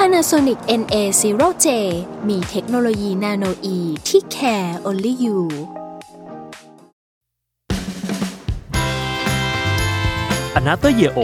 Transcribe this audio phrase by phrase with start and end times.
[0.00, 1.66] Panasonic NA0J
[2.28, 5.38] มีเทคโนโลยีนาโนอีที่ care only you
[10.58, 11.18] a n o t h e r Year O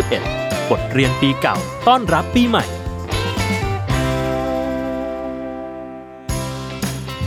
[0.00, 1.56] 2021 บทเรียนปีเก่า
[1.88, 2.64] ต้อนรับปีใหม่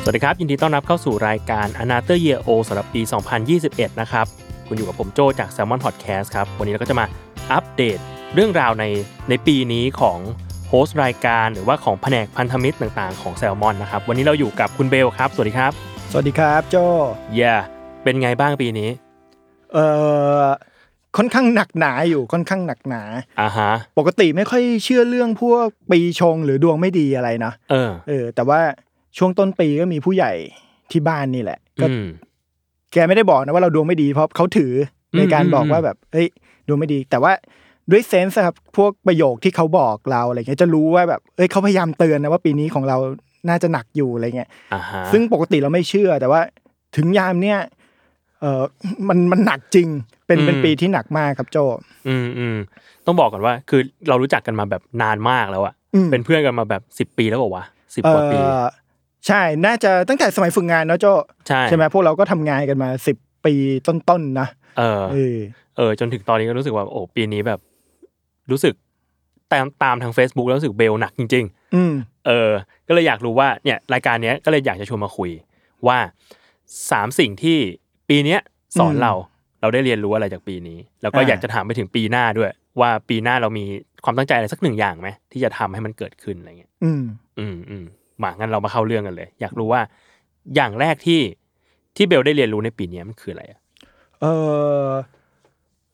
[0.03, 3.01] สวัสดีครับ ยินดีต้อนรับเข้าสู่รายการ a n o t h e r Year O สำหรับปี
[3.51, 4.25] 2021 นะครับ
[4.67, 7.05] คุณอยู่กับผมโจจาก Salmon Podcast ครับ วันนี้เราก็จะมา
[7.51, 7.97] อัปเดต
[8.33, 8.85] เรื่องราวใน
[9.29, 10.19] ในปีนี้ของ
[10.71, 15.71] โฮสต์รายการหรือว่าของแผนกพันธมิตรต่างๆของ Salmon นะครับวันนี้เราอยู่กับคุณเบลครับ สวัสดีครับ
[16.11, 16.75] สวัสดีครับโจ
[17.35, 17.53] เย่
[18.03, 18.89] เป็นไงบ้างปีนี้
[19.73, 19.85] เอ่
[20.41, 20.43] อ
[21.17, 23.03] ค่อนข้างหนักหนาอยู่ค่อนข้างหนักหนา
[23.41, 28.59] อ่าฮะปกติไม่ค่อยเชื่อเรื่องพวกปีชงหรือดวงไม่ดีอะไรนะเออ เออ แต่ว่า
[29.17, 30.31] ช่วงต้นปีก็มีผู้ใหญ่
[30.91, 32.07] ที่บ้านนี่แหละก็อืม
[32.93, 34.73] แกไม่ได้บอกนะว่าเราดวงไม่ดีเพราะเขาถือ
[35.11, 36.27] อมในการบอกอืมว่าแบบเฮ้ย
[36.67, 37.31] ดวงไม่ดี แต่ว่า
[37.91, 42.97] ด้วยเซนส์ครับพวกประโยคที่เขาบอกเราอะไรเงี้ยจะรู้ว่าแบบเอ้ยเขาพยายามเตือนนะว่าปีนี้ของเรา
[43.49, 46.41] น่าจะหนักอยู่อะไรเงี้ยอ่าฮะซึ่งปกติเราไม่เชื่อแต่ว่า
[46.95, 47.59] ถึงยามเนี่ย
[48.41, 48.63] เออ
[49.09, 49.87] มันมันหนักจริง
[50.27, 51.57] เป็นเป็นปีที่หนักมากครับโจ
[52.07, 52.57] อืมอืม
[53.05, 58.43] ต้องบอกก่อนว่า คือเรารู้จักกันมาแบบนานมากแล้วอะอืมเป็นเพื่อนกันมาแบบสิบปีแล้วบอกว่าวะสิบเอกว่าปีอ
[59.27, 61.05] ใช่ น่าจะตั้งแต่สมัยฝึกงานเนอะโจ
[61.47, 63.53] ใช่ใช่ไหมพวกเราก็ทำงานกันมาสิบปี
[63.87, 65.37] ต้นๆนะเออเออ
[65.77, 67.59] เออจนถึงตอนนี้ก็รู้สึกว่าโอ้ปีนี้แบบ
[68.51, 68.73] รู้สึก
[69.51, 72.49] ตามตามทาง Facebook แล้วรู้สึกเบลหนักจริงอืมๆเออ
[72.87, 75.31] ก็เลยอยากรู้ว่าเนี่ยรายการเนี้ยก็เลยอยากจะชวนมาคุย
[75.87, 75.97] ว่า
[76.91, 77.57] สามสิ่งที่
[78.09, 78.39] ปีเนี้ย
[78.79, 79.13] สอนอืมเรา
[79.61, 83.65] เราได้เรียนรู้อะไรจากปีนี้ แล้วก็อ่าอยากจะถามไปถึงปีหน้าด้วย ว่าปีหน้าเรามี
[84.03, 87.03] ความตั้งใจอะไรสักหนึ่งอย่างไหมที่จะทำให้มันเกิดขึ้นอะไรเงี้ย อืม
[87.39, 87.85] อืมอืม
[88.21, 89.81] มางั้นเรามาเข้าเรื่องกันเลย อยากรู้ว่า
[90.55, 91.21] อย่างแรกที่
[91.95, 93.59] ที่เบลได้เรียนรู้ในปีนี้มันคืออะไรอะ
[94.21, 94.25] เอ
[94.83, 94.87] อ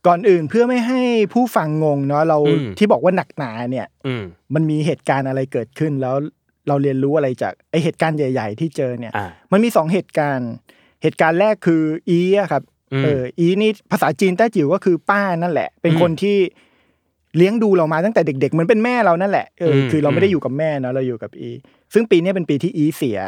[0.08, 1.02] ก่อนอื่นเพื่อไม่ให้
[1.34, 4.24] ผู้ฟังงงเนาะเราอืมที่บอกว่าหนักหนาเนี่ยอืม
[4.56, 6.16] มันมีเหตุการณ์อะไรเกิดขึ้นแล้ว
[6.68, 10.52] เราเรียนรู้อะไรจากไอเหตุการณ์ใหญ่ ๆ ที่เจอเนี่ยอ่ามันมีสองเหตุการณ์
[11.04, 16.38] เหตุการณ์แรกคืออีอะครับอืมเอออีนี่ภาษาจีนแต้จิ๋วก็คือป้านั่นแหละ เป็นอืมคนที่
[17.38, 21.50] เลี้ยงดูเรามาตั้งแต่เด็กๆเหมือนเป็นแม่เรานั่นแหละเอออมคือเราไม่ได้อืมอยู่กับแม่เนาะเราอยู่กับอี
[21.94, 23.20] ซึ่งปีนี้เป็นปีที่อีเสีย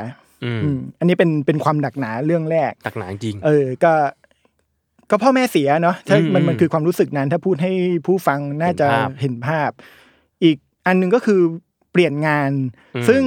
[0.44, 3.94] อืมอืมอันนี้เป็นเป็นความหนักหนาเรื่องแรกตักหนาจริง เออ ก็
[5.10, 7.72] ก็พ่อแม่เสียเนาะถ้าอืมมันมันอืมคือความรู้สึกนั้น ถ้าพูดให้
[8.06, 8.88] ผู้ฟังน่าจะ
[9.22, 9.92] เห็นภาพเห็นภา
[10.40, 11.42] พอีกอันหนึงก็คือ
[11.92, 12.52] เปลี่ยนงาน
[12.96, 13.24] อืมซึ่ง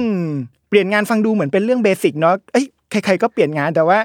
[0.69, 3.99] เปลี่ยนงานฟังดูเหมือนเป็นเรื่องเบสิกเนาะเอ้ยใครๆก็เปลี่ยนงานแต่ว่า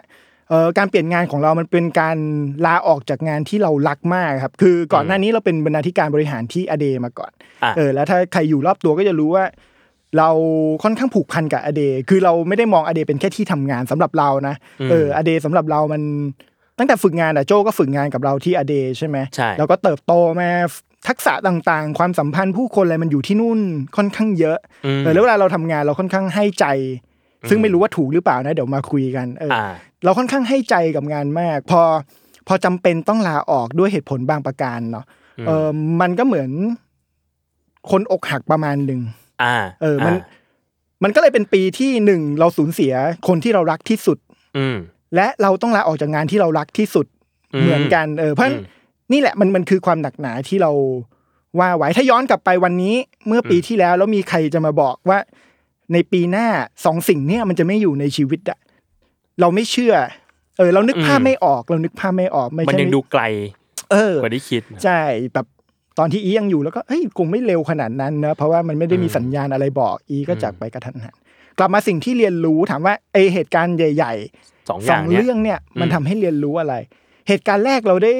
[0.48, 2.18] เอ่อการเปลี่ยนงานของเรามันเป็นการ
[2.66, 7.32] ลาออกจากงานที่เรารักมากครับ คือก่อนหน้านี้เราเป็นบรรณาธิการบริหารที่อเดมาก่อน
[7.62, 9.44] อะเออ แล้วถ้าใครอยู่รอบตัวก็จะรู้ว่า
[10.18, 10.28] เรา
[10.82, 14.54] ค่อนข้างผูกพันกับอเด คือเราไม่ได้มองอเดเป็นแค่ที่ทำงานสำหรับเรานะ
[14.90, 16.02] เอออเดสำหรับเรามัน
[16.78, 20.50] ตั้งแต่ฝึกงานอะโจก็ฝึกงานกับเราที่อเดใช่ไหมใช่แล้วก็เติบโตมา
[21.08, 23.60] ทักษะต่างๆ ความสัมพันธ์ผู้คนอะไรมันอยู่ที่นู่น
[23.96, 26.66] ค่อนข้างเยอะอืมเออแล้วเวลาเราทำงานเราค่อนข้างให้ใจ
[27.50, 29.66] ซึ่งไม่รู้ว่าถูกหรือเปล่านะ เดี๋ยวมาคุยกันเออออ่า
[30.04, 31.80] เราค่อนข้างให้ใจกับงานมาก พอ
[32.48, 35.04] พอจำเป็นต้องลาออกด้วยเหตุผลบางประการเนาะ
[35.38, 35.68] อืมเออ
[36.00, 36.50] มันก็เหมือน
[37.90, 39.00] คนอกหักประมาณหนึ่ง
[39.42, 40.14] อ่า เออมัน
[41.02, 42.92] มันก็เลยเป็นปีที่หนึ่งเราสูญเสีย
[43.28, 44.18] คนที่เรารักที่สุด
[44.58, 44.76] อืม
[45.14, 47.06] และเราต้องลาออกจากงานที่เรารักที่สุด
[47.54, 48.74] อืมเหมือนกันเออเพราะฉะนั้นอืม
[49.12, 50.70] นี่แหละมันมันคือความหนักหนาที่เรา
[51.60, 52.94] ว่าไว้ถ้าย้อนกลับไปวันนี้
[53.26, 55.18] เมื่อปีอืมที่แล้วแล้วมีใครจะมาบอกว่า
[55.92, 56.46] ในปีหน้า
[56.84, 58.58] สองสิ่งเนี้ยมันจะไม่อยู่ในชีวิตอะ
[59.40, 59.94] เราไม่เชื่อ
[60.58, 63.22] เออ เรานึกภาพไม่ออก เรานึกภาพไม่ออกไม่มันใช่ยังดูไกล
[63.90, 65.00] เออกว่าที่คิดใช่
[65.34, 65.46] แบบ
[65.98, 71.14] ตอนที่อียังอยู่แล้วก็เฮ้ยคงไม่เร็วขนาดนั้นนะเพราะว่ามันไม่ได้มีอืมสัญญาณอะไรบอกอีก็อืมจากไปกระทันหัน
[71.58, 76.74] กลับมาสิ่งที่เรียนรู้ถามว่าไอเหตุการณ์ใหญ่ ๆ สองอสย่าองงเนี้ยเรื่อง เนี่ยมันอืมทำให้เรียนรู้อะไร
[77.28, 78.12] เหตุการณ์แรกเราได้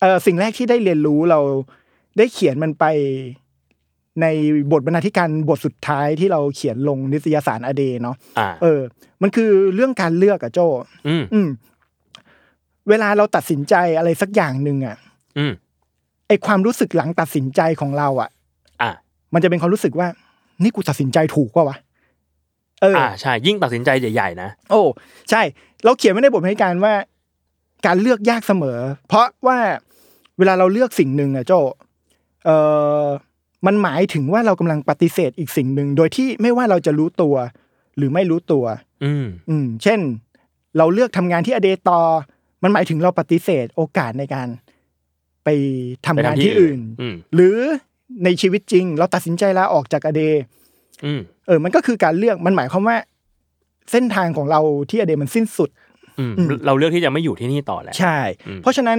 [0.00, 1.40] เออสิ่งแรกที่ได้เรียนรู้เรา
[2.18, 2.84] ได้เขียนมันไป
[4.22, 4.26] ใน
[4.72, 8.80] บทบรรณาธิการบทสุดท้ายที่เราเขียนลงนิตยสารอเดเนาะอ่าเออ
[9.22, 10.60] มันคือเรื่องการเลือกอะโจ
[11.08, 11.48] อืมอืม
[12.88, 14.96] เวลาเราตัดสินใจอะไรสักอย่างหนึ่งอะ
[15.38, 15.52] อืม
[16.28, 18.30] ไอความรู้สึกหลังตัดสินใจของเราอะ
[18.82, 18.90] อ่า
[19.34, 20.08] มันจะเป็นความรู้สึกว่า
[20.62, 21.76] นี่กูตัดสินใจถูกป่าวะ
[22.80, 24.82] เออออ่าใช่ ยิ่งตัดสินใจใหญ่ๆนะโอ้
[25.30, 25.42] ใช่
[25.84, 26.94] เราเขียนไว้ในบทบรรณาธิการว่า
[27.86, 29.58] การเลือกยากเสมอ เพราะว่า
[30.38, 31.52] เวลาเราเลือกสิ่งหนึ่งอะโจ
[32.44, 32.50] เอ
[33.04, 33.06] อ
[33.66, 37.34] มันหมายถึงว่าเรากำลังปฏิเสธอีกสิ่งหนึ่งโดยที่ไม่ว่าเราจะรู้ตัว
[37.96, 38.64] หรือไม่รู้ตัว
[39.04, 40.00] อืมอืม เช่น
[40.78, 42.00] เราเลือกทำงานที่อเดตอ
[42.62, 44.48] มันหมายถึงเราปฏิเสธโอกาสในการ
[45.44, 45.48] ไป
[46.06, 47.56] ทำงานที่อื่นอืมหรือ
[48.24, 50.22] ในชีวิตจริง เราตัดสินใจลาออกจากอเด
[51.04, 52.96] อืมเออ มันก็คือการเลือกมันหมายความว่า
[53.90, 55.70] เส้นทางของเราที่อเดมันสิ้นสุด
[56.18, 58.98] อืมอืมเราเลือกที่จะไม่อยู่ที่นี่ต่อแล้วใช่อืมเพราะฉะนั้น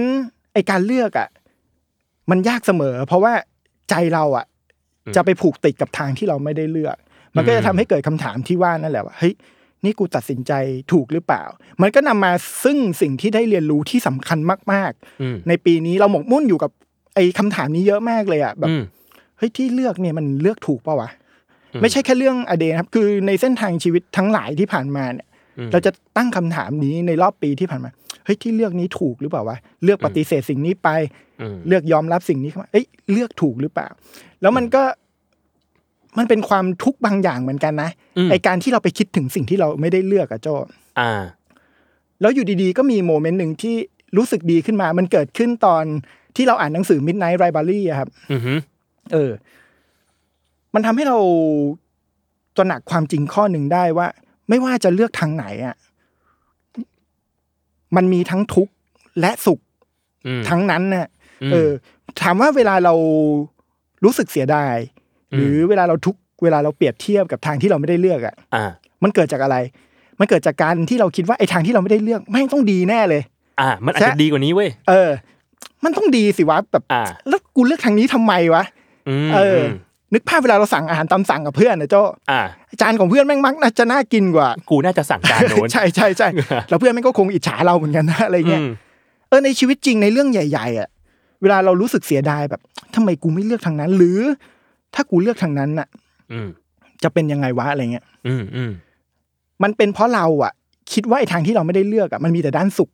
[0.54, 1.28] ไอการเลือกอะ
[2.30, 3.32] มันยากเสมอ เพราะว่า
[3.90, 4.46] ใจเราอะ
[5.16, 6.96] จะไปผูกติดกับทางที่เราไม่ได้เลือก
[7.36, 9.34] มันก็จะทำให้เกิดคำถามที่ว่านั่นแหละว่าเฮ้ย
[9.84, 10.52] นี่กูตัดสินใจ
[10.92, 11.44] ถูกหรือเปล่า
[11.82, 12.32] มันก็นำมา
[12.64, 14.38] ซึ่งสิ่งที่ได้เรียนรู้ที่สำคัญ
[14.72, 14.92] มาก
[15.22, 16.70] อืมๆในปีนี้เราหมกมุ่นอยู่กับ
[17.14, 18.82] ไอ้คำถามนี้เยอะมากเลยอะแบบอืม
[19.38, 21.23] เฮ้ยที่เลือกเนี่ยมันเลือกถูกเปล่าวะอืม
[21.82, 25.26] ไม่ใช่แค่เรื่องอเดนะครับ คือในเส้นทางชีวิตทั้งหลายที่ผ่านมาเนี่ย
[25.58, 27.90] อืมเราจะตั้งคำถามนี้ในรอบปีที่ผ่านมา
[28.24, 30.88] เฮ้ยที่เลือกนี้ถูกหรือเปล่าวะเลือกปฏิเสธสิ่งนี้ไป
[31.40, 33.88] อืมเลือกยอมรับสิ่งนี้เข้ามาเอ้ยเลือกถูกหรือเปล่า
[34.42, 34.82] แล้วมันก็
[36.18, 40.48] มันเป็นความทุกข์บางอย่างเหมือนกันนะอืมไอการที่เราไปคิดถึงสิ่งที่เราไม่ได้เลือกอะโจ
[41.00, 41.12] อ่า
[42.20, 43.76] แล้วอยู่ดีๆ ก็มีโมเมนต์หนึ่งที่
[44.16, 45.84] รู้สึกดีขึ้นมา มันเกิดขึ้นตอน
[46.36, 48.58] ที่เราอ่านหนังสือ Midnight Library อะครับอือหือ
[49.12, 49.30] เออ
[50.74, 51.18] มันทำให้เรา
[52.56, 54.06] ตระหนักความจริงข้อหนึ่งได้ว่า
[54.48, 55.76] ไม่ว่าจะเลือกทางไหนอะ
[57.96, 58.72] มันมีทั้งทุกข์
[59.20, 59.60] และสุข
[60.26, 61.06] อืมทั้งนั้นน่ะ
[61.48, 61.70] มเออ
[62.22, 62.94] ถามว่าเวลาเรา
[64.04, 64.76] รู้สึกเสียดาย
[65.32, 68.64] อืมหรือเวลาเราทุกข์เวลาเราเปรียบเทียบกับทางที่เราไม่ได้เลือกอะอ่า
[69.02, 69.56] มันเกิดจากอะไร
[70.20, 73.22] มันเกิดจากการที่เราคิดว่าไอ้ทางที่เราไม่ได้เลือกแม่งต้องดีแน่เลย
[73.60, 75.10] อ่า มันอาจใช่จะดีกว่านี้เว้ยเออ
[75.84, 78.64] มันต้องดีสิวะแบบอ่าแล้วกูเลือกทางนี้ทำไมวะ
[79.08, 79.72] อืมเอออม
[80.14, 82.40] นึกภาพเวลาเราสั่งอาหารตามสั่งกับเพื่อนนะโจ้อ่า
[82.80, 86.28] จานของเพื่อนแม่งมักน่าจะน่ากินกว่า กูน่าจะสั่งจานโน้นใช่ใช่ใช่
[86.68, 88.70] แล้วเพื่อนแม่งก็คงอิจฉาเราเหมือนกันนะอะไรเงี้ยอืม
[89.28, 90.88] เออในชีวิตจริงในเรื่องใหญ่ ๆ อะ
[91.42, 92.60] เวลาเรารู้สึกเสียดายแบบ
[92.94, 94.18] ทำไมกูไม่เลือกทางนั้น หรือ
[94.94, 95.88] ถ้ากูเลือกทางนั้นน่ะ
[96.32, 96.48] อืม
[97.02, 98.70] จะเป็นยังไงวะอะไรเงี้ย อืมอืม
[99.62, 100.52] มันเป็นเพราะเราอะ
[100.92, 102.90] คิดว่าไอ้ทางที่เราไม่ได้เลือกอะมันมีแต่ด้านสุข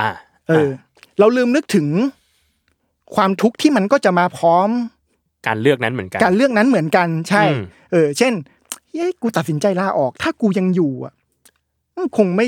[0.00, 0.10] อ่า
[0.48, 0.68] เออ
[1.18, 1.86] เราลืมนึกถึง
[3.14, 4.68] ความทุกข์ที่มันก็จะมาพร้อม
[5.46, 7.62] การเลือกนั้นเหมือนกัน การเลือกนั้นเหมือนกันใช่อืม
[7.92, 8.32] เออ เช่น
[8.92, 11.12] เฮ้ยกูตัดสินใจลาออก ถ้ากูยังอยู่อะ
[11.96, 12.46] มันคงไม่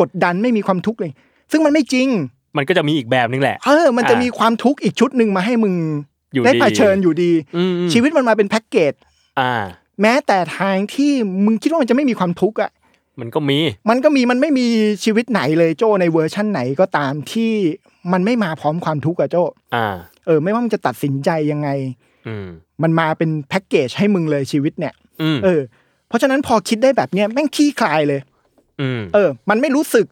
[0.00, 1.12] กดดันไม่มีความทุกข์เลย
[1.52, 2.08] ซึ่งมันไม่จริง
[2.56, 5.74] มันก็จะมีอีกแบบนึงแหละ เออ มันจะอ่ามีมีความทุกข์อีกชุดหนึ่งมาให้มึง
[6.34, 8.92] อยู่ได้ดีเผชิญอยู่ดีอืมอืมชีวิตมันมาเป็นแพ็กเกจ
[9.40, 9.52] อ่า
[10.02, 11.12] แม้แต่ทางที่
[11.44, 12.70] มึงคิดว่ามันจะไม่มีความทุกข์อะ
[13.20, 13.58] มันก็มี
[13.90, 14.66] มันก็มีมันไม่มี
[15.04, 17.52] ชีวิตไหนเลยโจในเวอร์ชั่นไหนก็ตามที่
[18.12, 19.36] มันไม่มาพร้อมความทุกข์อะโจ
[19.74, 19.86] อ่า
[20.26, 21.68] เออ ไม่ว่ามึงจะตัดสินใจยังไง
[22.26, 22.46] อืม
[22.82, 25.60] มันมาเป็นแพ็กเกจให้มึงเลยชีวิตเนี่ย อืม เออ
[26.08, 28.20] เพราะฉะนั้นพอคิดได้แบบเนี้ยแม่งคลี่คลายเลย
[28.80, 30.06] อืม เออ มันไม่รู้สึก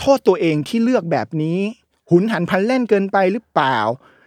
[0.00, 1.58] โทษตัวเองที่เลือกแบบนี้
[2.10, 3.78] หุนหันพลันแล่นเกินไปหรือเปล่า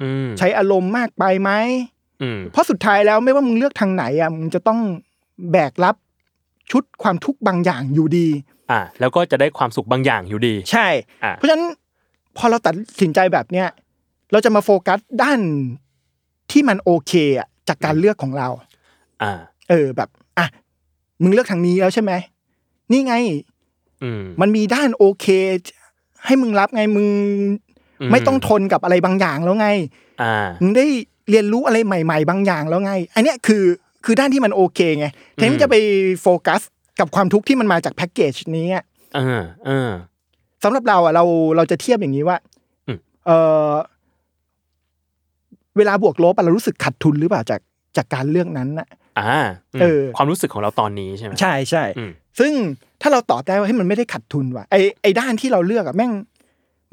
[0.04, 1.52] อืม ใช้อารมณ์มากไปไหม
[2.22, 4.80] อืม เพราะสุดท้ายแล้วไม่ว่ามึงเลือกทางไหนอะมึงจะต้อง
[5.52, 5.96] แบกรับ
[6.72, 8.28] ชุดความทุกข์บางอย่างอยู่ดี
[8.72, 10.88] อ่า แล้วก็จะได้ความสุขบางอย่างอยู่ดี ใช่
[11.24, 11.64] อะ เพราะฉะนั้น
[12.38, 13.68] พอเราตัดสินใจแบบเนี้ย
[14.32, 15.40] เราจะมาโฟกัสด้าน
[16.52, 18.48] ที่มันโอเคอะจากการเลือกของเรา
[19.22, 19.32] อ่า
[19.70, 20.46] เออแบบอะ
[21.22, 22.12] มึงเลือกทางนี้แล้วใช่ไหม
[22.92, 23.16] นี่ไง
[24.04, 25.26] อืมมันมีด้านโอเค
[26.26, 27.08] ให้มึงรับไงมึง
[28.02, 29.68] อืมไม่ต้องทนกับอะไรบางอย่างแล้วไง
[30.22, 30.86] อ่า มึงได้
[31.30, 33.64] เรียนรู้อะไรใหม่ ๆ บางอย่างแล้วไง อันเนี้ยคือ
[34.06, 35.76] คือด้านที่มันโอเคไงแทนอืที่มจะไป
[36.22, 36.62] โฟกัส
[37.00, 38.84] กับความทุกข์ที่มันมาจากแพ็กเกจนี้อะ
[39.18, 39.92] อ่าอ่า
[40.64, 41.24] สำหรับเราอะเรา
[41.58, 42.38] เราจะเทียบอย่างนี้ว่า
[42.88, 43.32] อืมเอ
[43.70, 43.72] อ
[45.78, 47.62] เวลาบวกลบอะเรารู้สึกขาดทุนหรือเปล่าจาก
[47.98, 48.88] จากการเลือกนั้นน่ะ
[49.20, 49.42] อ่า
[49.76, 52.52] อืมเออ ความรู้สึกของเราตอนนี้ใช่ไหมใช่ใช่อืมซึ่ง
[53.02, 56.12] ถ้าเราตอบได้ว่าให้ยมันไม่ได้ขาดทุนว่ะไอไอด้านที่เราเลือกอะแม่ง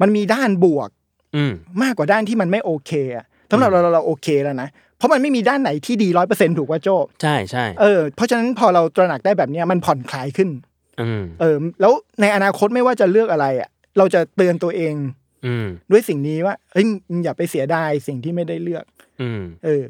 [0.01, 0.89] มันมีด้านบวก
[1.35, 6.89] อืมมากกว่าด้านที่มันไม่โอเคอะสำหรับเราเราเราโอเคแล้วนะเพราะมันไม่มีด้านไหนที่ดีร้อยเปอร์เซ็นถูกว่าโจ
[7.21, 10.70] ใช่ใช่เออเพราะฉะนั้นพอเราตระหนักได้แบบเนี้ยมันผ่อนคลายขึ้นอืม
[11.41, 14.93] เออ แล้วในอนาคตไม่ว่าจะเลือกอะไรอะ เราจะเตือนตัวเอง
[15.45, 18.85] อืมด้วยสิ่งนี้ว่าเฮ้ยมึงอย่าไปเสียดายสิ่งที่ไม่ได้เลือก
[19.21, 19.83] อืมเออ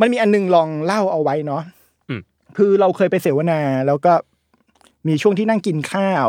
[0.00, 1.62] มันมีอันนึงลองเล่าเอาไว้เนาะ
[2.08, 2.20] อืม
[2.56, 4.12] คือเราเคยไปเสวนา แล้วก็
[5.08, 6.26] มีช่วงที่นั่งกินข้าว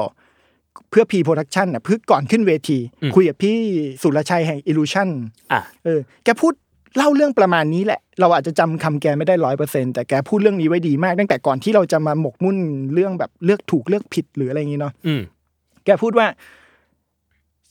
[0.90, 2.80] เพื่อ pre-production อะเพื่อก่อนขึ้นเวที
[3.16, 3.58] คุยกับพี่
[4.02, 5.10] สุรชัยแห่ง Illusion
[5.52, 6.54] อะเออแกพูด
[6.98, 12.58] เล่าเรื่องประมาณนี้แหละ เราอาจจะจำคำแกไม่ได้ร้อยเปอร์เซ็นต์แต่แกพูดเรื่องนี้ไว้ดีมากตั้งแต่ก่อนที่เราจะมาหมกมุ่น
[12.94, 15.22] เรื่องแบบเลือกถูกเลือกผิดหรืออะไรอย่างนี้เนาะอืม
[15.86, 16.28] แกพูดว่า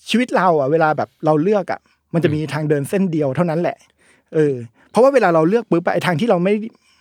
[0.09, 1.81] ชีวิตเราอะ เวลาแบบเราเลือกอะ
[2.15, 3.77] มันจะมีทางเดินเส้นเดียวเท่านั้นแหละ
[4.35, 4.55] เออ
[4.91, 6.55] เพราะว่าเวลาเราเลือกปุ๊บอะไอ้ทางที่เราไม่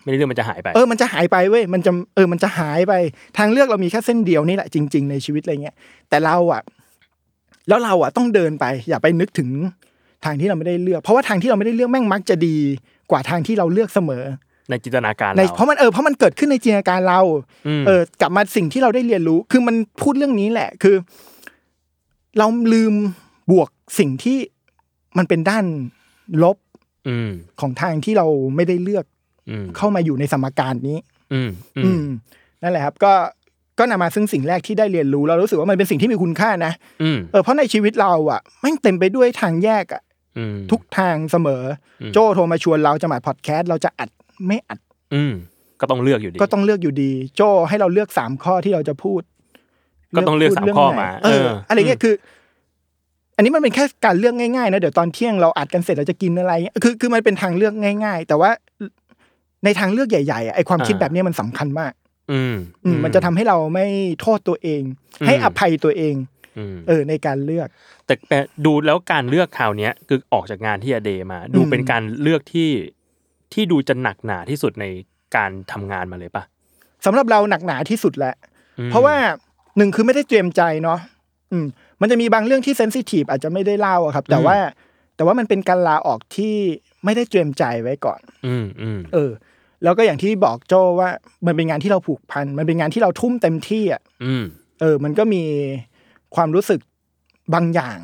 [0.03, 2.93] ไม่ได้เรื่องมันจะหายไป เออ มันจะหายไปเว้ย มันจะ เออ มันจะหายไป
[3.37, 5.75] ทางเลือกเรามีแค่เส้นเดียวนี่แหละจริง ๆ ในชีวิตอะไรเงี้ย
[6.09, 6.61] แต่เราอะ
[7.67, 9.49] แล้วเราอะต้องเดินไป อย่าไปนึกถึง
[10.25, 12.57] ทางที่เราไม่ได้เลือก เพราะว่าทางที่เราไม่ได้เลือกแม่งมักจะดี
[13.11, 14.23] กว่าทางที่เราเลือกเสมอ
[14.69, 17.21] ในจินตนาการในเราเพราะมันเออเพราะมันเกิดขึ้นในจินตนาการเรา
[17.81, 20.95] มเออกลับมาสิ่งที่เราได้เรียนรู้ คือมันพูดเรื่องนี้แหละ คือ
[22.37, 22.93] เราลืม
[23.51, 24.37] บวกสิ่งที่
[25.17, 25.65] มันเป็นด้าน
[26.43, 26.57] ลบ
[27.07, 27.29] อืม
[27.61, 29.05] ของทางที่เราไม่ได้เลือก
[29.49, 30.97] อืมเข้ามาอยู่ในสมการนี้
[31.33, 32.05] อืมอือืมม
[32.61, 33.13] นั่นแหละครับ ก็
[33.79, 36.73] ก็นำมาซึ่งสิ่งแรกที่ได้เรียนรู้เรารู้สึกว่ามันเป็นสิ่งที่มีคุณค่านะ
[37.03, 40.10] อืมเออเพราะในชีวิตเราอะแม่งเต็มไปด้วยทางแยกอะอืม
[40.71, 41.63] ทุกทางเสมอ
[42.01, 44.09] อมโจโทรมาชวนเราจะมาพอดแคสต์เราจะอัด
[44.47, 44.79] ไม่อัด
[45.13, 45.33] อืม
[45.81, 49.21] ก็ต้องเลือกอยู่ดี ก็ต้องเลือกอยู่ดี โจให้เราเลือกสามข้อที่เราจะพูด
[50.15, 52.13] ก็ต้องเลือกพูดสามรื่งข้อไหนมาเออเอออ อะไรเงี้ยคือ
[53.35, 57.73] อันนี้มันเป็นแค่การเลือกง่ายๆนะเดี๋ยวตอนเที่ยงเราอัดกันเสร็จเราจะกินอะไรเงี้ยคือคือมันเป็นทางเลือก
[58.05, 58.50] ง่าย ๆ แต่ว่า
[59.65, 61.93] ในทางเลือกใหญ่ๆอะไอความคิดแบบเนี้ยมันสำคัญมาก
[62.31, 63.85] อืมอืมมันจะทำให้เราไม่
[64.21, 64.81] โทษตัวเอง
[65.21, 66.40] อืมให้อภัยตัวเองอืม
[66.88, 67.67] เออในการเลือก
[68.05, 72.70] แต่แต่ดูแล้วการเลือกคราวเนี้ยคือออกจากงานที่อเดมา ดูอืมเป็นการเลือกที่
[73.53, 74.86] ที่ดูจะหนักหนาที่สุดใน
[75.36, 76.43] การทำงานมาเลยปะ
[77.05, 78.36] สำหรับเราหนักหนาที่สุดแหละ
[78.79, 79.15] อืมเพราะว่า
[79.77, 81.00] หนึ่งคือไม่ได้เตรียมใจเนาะ
[81.51, 81.65] อืม
[82.01, 84.58] มันจะมีบางเรื่องที่เซนซิทีฟอาจจะไม่ได้เล่าอะครับ แต่ว่า
[85.15, 86.55] แต่ว่ามันเป็นการลาออกที่
[87.05, 89.31] ไม่ได้เตรียมใจไว้ก่อน อืมอืมเออ
[89.84, 91.10] แล้วก็อย่างที่บอกโจว่า
[91.48, 94.46] มันเป็นงานที่เราผูกพัน มันเป็นงานที่เราทุ่มเต็มที่อะ อืม
[94.81, 95.43] เออ มันก็มี
[96.35, 96.79] ความรู้สึก
[97.53, 97.97] บางอย่าง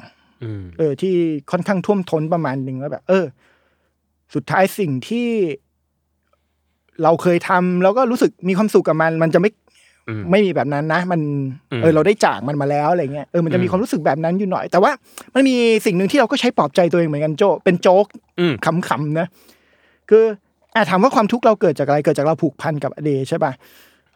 [0.43, 1.13] อืมเออ ที่
[1.51, 3.25] ค่อนข้างท่วมท้นประมาณหนึ่งว่าแบบ เออ
[4.35, 5.27] สุดท้ายสิ่งที่
[7.03, 9.51] เราเคยทำแล้วก็รู้สึกมีความสุขกับมัน มันจะไม่
[10.07, 11.21] อืมไม่มีแบบนั้นนะ มัน
[11.71, 14.91] อืมเออ เราได้จากมันมาแล้วอะไรเงี้ยเออมันจะมีอืมความรู้สึกแบบนั้นอยู่หน่อย แต่ว่า
[15.33, 15.55] มันมี
[15.85, 18.05] สิ่งหนึ่งที่เราก็ใช้ปลอบใจตัวเองเหมือนกันโจเป็นโจ๊ก
[18.39, 19.27] อืมขำๆนะ
[20.09, 20.23] คือ
[20.75, 23.51] อะถามว่าความทุกข์เราเกิดจากอะไรเกิดจากเราผูกพันกับอเดใช่ป่ะ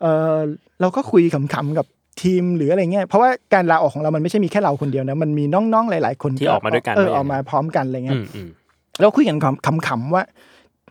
[0.01, 0.37] เออ
[0.81, 1.85] เราก็คุยขำๆกับ
[2.21, 8.49] ทีมหรืออะไรเงี้ยเพราะว่าการลาออกของเรามันไม่ใช่มีแค่เราคนเดียวนะมันมีน้องๆหลาย ๆ คนที่ออกมาด้วยกันเออด้วยออกมาพร้อมกันอะไรเงี้อืยมอืม
[9.01, 9.37] เราคุยกัน
[9.87, 10.23] ขำๆว่า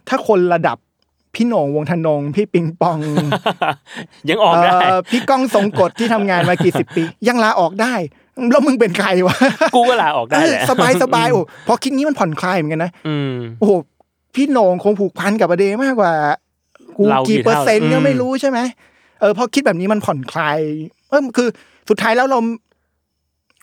[0.08, 0.78] ถ้าคนระดับ
[1.34, 2.98] พี่โหน่งวงธนงพี่ปิงปอง
[4.30, 7.94] ยังออกได้เอ่อพี่ก้องทรงกฎที่ทำงานมากี่สิบปี ยังลาออกได้
[8.50, 9.36] แล้วมึงเป็นใครวะ
[9.74, 13.72] กูก็ลาออกได้แหละเออสบายสบายๆโอ้พอคิดงี้มันผ่อนคลายเหมือนกันนะอืมโอ้โห
[14.34, 16.12] พี่โหน่งคงผูกพันกับอเดมากกว่า
[16.96, 18.58] กูเรากี่กี่เปอร์เซ็นต์เท่าก็ไม่อืมรู้ใช่ไหม
[19.20, 20.58] เออพอคิดแบบนี้มันผ่อนคลาย
[21.10, 21.48] เออคือ
[21.88, 22.38] สุดท้ายแล้วเรา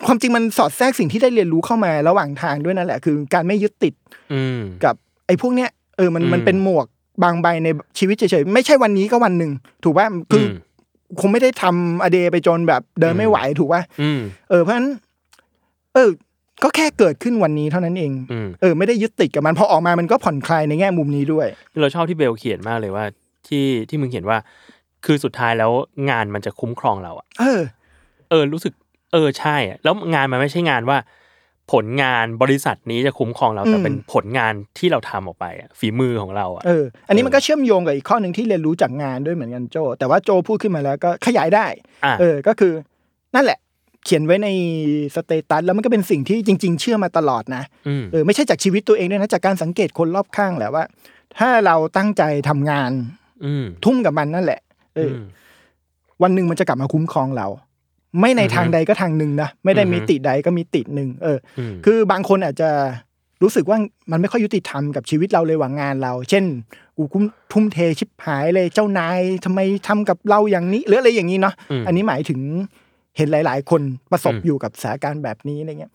[0.06, 3.94] ความจริงมันสอดแทรกสิ่งที่ได้เรียนรู้เข้ามาระหว่างทางด้วยนั่นแหละ คือการไม่ยึดติด
[4.32, 4.94] อืมกับ
[5.26, 6.86] ไอ้พวกเนี้ยเออมันอืมมันเป็นหมวก
[7.22, 9.50] บางใบในชีวิตเฉยๆไม่ใช่วันนี้ก็วันหนึ่ง
[9.84, 10.52] ถูกป่ะคืออม
[11.20, 14.88] คงไม่ได้ทำอเดไปจนแบบเดินไม่ไหวถูกป่ะอืมเออเพราะฉะนั้น
[15.94, 16.08] เออ
[16.62, 21.46] ก็แค่เกิดขึ้นวันนี้เท่านั้นเองอืมเออไม่ได้ยึดติดกับมันพอออกมามันก็ผ่อนคลายในแง่มุมนี้ด้วย
[21.80, 23.04] เราชอบที่เบลเขียนมากเลยว่า
[23.48, 24.38] ที่ที่มึงเขียนว่า
[25.10, 25.70] คือสุดท้ายแล้ว
[26.10, 27.60] งานมันจะคุ้มครองเราอะเออ
[28.30, 28.72] เออ รู้สึก
[29.12, 30.98] เออใช่อะแล้วงานมันไม่ใช่งานว่า
[31.72, 41.66] ผลงานบริษัทนี้จะคุ้มครองเราแต่อืมเป็นผลงานที่เราทำออกไปอะฝีมือของเราอะเอออันนี้มันก็เชื่อมโยงกับอีกข้อหนึ่งที่เรียนรู้จากงานด้วยเหมือนกันโจ แต่ว่าโจพูดขึ้นมาแล้วก็ขยายได้
[42.04, 42.72] อะเออก็คือ
[43.34, 43.58] นั่นแหละ
[44.04, 44.48] เขียนไว้ใน
[45.14, 50.84] สเตตัสแล้วมันก็เป็นสิ่งที่จริง ๆ เชื่อมาตลอดนะอืมเออไม่ใช่จากชีวิตตัวเองด้วยนะจากการสังเกตคนรอบข้างแหละว่า
[51.38, 52.90] ถ้าเราตั้งใจทำงาน
[53.44, 54.60] อืมทุ่มกับมันนั่นแหละ
[54.98, 55.22] เอออม
[56.22, 57.46] วันหนึ่งมันจะกลับมาคุ้มครองเรา
[58.20, 62.70] ไม่ในอือฮึทางใดก็ทางหนึ่งนะไม่ได้อือฮึมิติใดก็มิติหนึ่งเอออืมคือบางคนอาจจะ
[63.42, 63.78] รู้สึกว่า
[64.10, 66.44] มันไม่ค่อยยุติธรรมกับชีวิตเราเลยว่างานเรา เช่น
[66.96, 72.40] กูคุ้มทุ่มเทชิบหายเลยเจ้านายทำไมทำกับเราอย่างนี้หรืออะไรอย่างนี้เนาะมอันนี้หมายถึง
[73.16, 75.92] เห็นหลาย ๆ คนประสบอืมอยู่กับสถานการณ์แบบนี้อะไรเงี้ย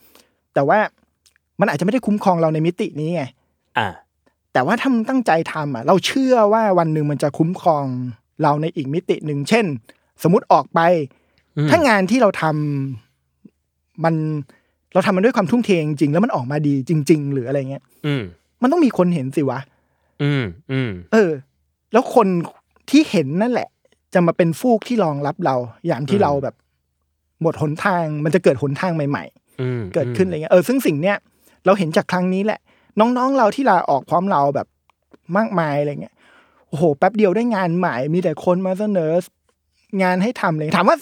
[0.53, 0.79] แต่ว่า
[1.59, 3.23] มันอาจจะไม่ได้คุ้มครองเราในมิตินี้ไง
[3.77, 3.89] อะ
[4.53, 7.85] แต่ว่าถ้ามึงตั้งใจทำอะ เราเชื่อว่าวันหนึ่งมันจะคุ้มครอง
[8.41, 9.65] เราในอีกมิติหนึ่งเช่น
[10.23, 10.79] สมมติออกไป
[11.57, 14.15] อืมถ้างานที่เราทำมัน
[14.93, 18.23] เราทำมันด้วยความทุ่มเทจริงๆแล้วมันออกมาดีจริง ๆ หรืออะไรเงี้ย อืม
[18.61, 19.59] มันต้องมีคนเห็นสิวะ
[20.23, 21.31] อืมอืมเออ
[21.91, 22.27] แล้วคน
[22.89, 23.69] ที่เห็นนั่นแหละ
[24.13, 25.55] จะมาเป็นฟูกที่รองรับเรา
[25.87, 26.55] อย่างที่อืมเราแบบ
[27.41, 29.23] หมดหนทางมันจะเกิดหนทางใหม่
[29.61, 31.17] อืมๆเกิดขึ้นอะไรเงี้ยเออซึ่งสิ่งเนี้ย
[31.65, 32.59] เราเห็นจากครั้งนี้แหละ
[32.99, 34.67] น้องๆเราที่ลาออกพร้อมเราแบบ
[35.37, 36.12] มากมายอะไรเงี้ย
[36.73, 39.11] โอ้โหแป๊บเดียวได้งานใหม่มีแต่คนมาเสนอ
[40.03, 40.97] งานให้ทำเลยถามว่า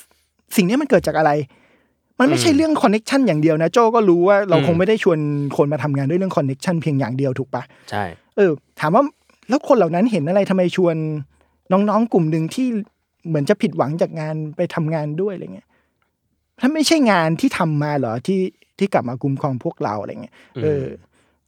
[0.56, 1.32] สิ่งเนี้ยมันเกิดจากอะไร
[2.20, 5.20] มันไม่ใช่เรื่อง connection อย่างเดียวนะโจก็รู้ว่าเราคงไม่ได้ชวน
[5.58, 8.04] คนมาทำงานด้วยเรื่อง connection เพียงอย่างเดียวถูกปะใช่
[8.38, 9.04] เออ ถามว่า
[9.50, 10.96] แล้วคนเหล่านั้นเห็นอะไรทำไมชวน
[11.72, 12.68] น้องๆกลุ่มหนึ่งที่
[13.28, 15.68] เหมือนจะผิดหวังจากงานไปทำงานด้วยอะไรเงี้ย
[16.60, 18.40] ถ้าไม่ใช่งานที่ทำมาเหรอที่
[18.78, 20.88] ที่กลับมาคุ้มครองพวกเราอะไรเงี้ยเอออ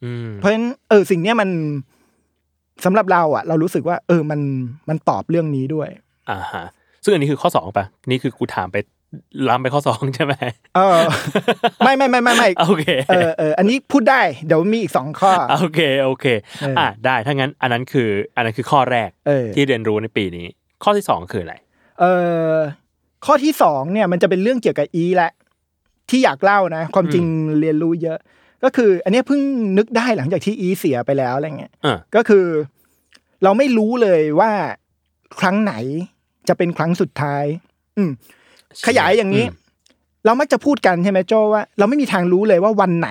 [0.03, 1.49] อืมเพราะฉะนั้นเออสิ่งเนี้ยมัน
[2.85, 4.39] สำหรับเราอะ เรารู้สึกว่า เออมัน
[4.89, 5.89] มันตอบเรื่องนี้ด้วย
[6.29, 6.65] อ่าฮะ
[7.03, 8.77] ซึ่งอันนี้คือข้อสองปะนี่คือกูถามไป
[9.49, 10.33] ล้ำไปข้อสองใช่ไหม
[10.75, 10.99] เออ
[11.83, 16.25] ไม่ไม่ไม่ไม่ไม่โอเคเออเอออันนี้พูดได้เดี๋ยวมีอีกสองข้อโอเคโอเค
[16.61, 20.47] เอออ่อะได้ถ้างั้นอันนั้นคือ อันนั้นคือข้อแรกเออที่เรียนรู้ในปีนี้
[20.83, 21.55] ข้อที่สองคืออะไร
[21.99, 22.05] เอ
[22.53, 22.55] อ
[23.25, 25.31] ข้อที่สองเนี่ยมันจะเป็นเรื่องเกี่ยวกับอีแหละ
[26.09, 27.25] ที่อยากเล่านะ ความจริง
[27.59, 28.19] เรียนรู้เยอะ
[28.63, 29.41] ก็คือ อันเนี้ยเพิ่ง
[29.77, 32.45] นึกได้หลังจากที่อีเสียไปแล้วอะไรเงี้ยอะก็คือ
[33.43, 34.51] เราไม่รู้เลยว่า
[35.39, 35.73] ครั้งไหน
[36.47, 37.43] จะเป็นครั้งสุดท้าย
[37.97, 38.11] อืม
[38.87, 39.61] ขยายอย่างนี้อืม
[40.25, 43.09] เรามักจะพูดกันใช่ไหมโจว่า เราไม่มีทางรู้เลยว่าวันไหน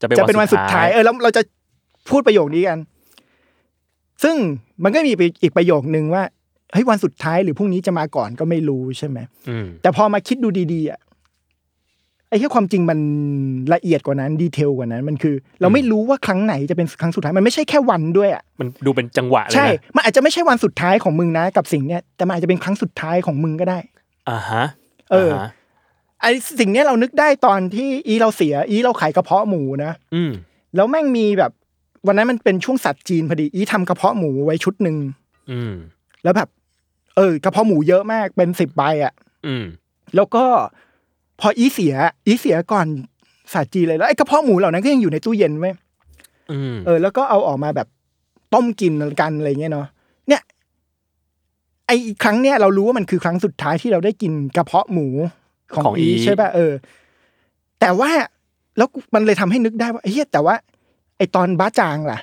[0.00, 1.42] จะเป็นจะเป็นวันสุดท้าย เออแล้วเราจะ
[2.10, 2.78] พูดประโยคนี้กัน
[4.22, 4.36] ซึ่ง
[4.84, 6.22] มันก็มีอีกประโยคนึงว่า
[6.72, 9.18] เฮ้ยวันสุดท้ายหรือพรุ่งนี้จะมาก่อนก็ไม่รู้ใช่ไหม
[9.48, 11.00] อืมแต่พอมาคิดดูดีๆอะ
[12.30, 12.98] ไอ้แค่ความจริงมัน
[13.74, 23.78] ละเอียดกว่านั้นดีเทลกว่านั้นมันคือ เราไม่รู้ว่าครั้งไหนจะเป็นครั้งสุดท้ายมันไม่ใช่แค่วันด้วยอะมันดูเป็นจังหวะเลยนะใช่ มันอาจจะไม่ใช่วันสุดท้ายของมึงนะกับสิ่งเนี้ยแต่มันอาจจะเป็นครั้งสุดท้ายของมึงก็ได้
[24.30, 24.64] อ่าฮะ
[25.10, 25.48] เออฮะ
[26.20, 30.32] ไอ้สิ่งเนี้ยเรานึกได้ตอนที่อีเราเสีย อีเราขายกระเพาะหมูนะอืม
[30.76, 31.52] แล้วแม่งมีแบบ
[32.06, 34.96] วันนั้นมันเป็นช่วงสัตว์จีนพอดีอีทำกระเพาะหมูไว้ชุดหนึ่ง
[35.50, 35.74] อืม
[36.24, 36.48] แล้วแบบ
[37.16, 39.12] เออกระเพาะหมูเยอะมากเป็นสิบใบอะ
[39.46, 39.64] อืม
[40.16, 40.44] แล้วก็
[41.40, 41.94] พออีเสีย
[42.26, 42.86] อีเสียก่อน
[43.52, 45.74] สัตว์จีนเลยแล้วไอ้กระเพาะหมูเหล่านั้นก็ยังอยู่ในตู้เย็นไว้ย
[46.50, 47.88] อืมเออ แล้วก็เอาออกมาแบบ
[48.54, 49.86] ต้มกินกันอะไรเงี้ยเนาะ
[50.28, 50.42] เนี่ย
[51.86, 55.06] ไอ้ครั้งเนี้ยเรารู้ว่ามันคือครั้งสุดท้ายที่เราได้กินกระเพาะหมู
[55.74, 56.72] ของของอีอีใช่ป่ะเออ
[57.80, 58.10] แต่ว่า
[58.76, 60.54] แล้วมันเลยทำให้นึกได้ว่าเฮ้ยแต่ว่า
[61.16, 62.18] ไอ้ตอนบ้าจางล่ะ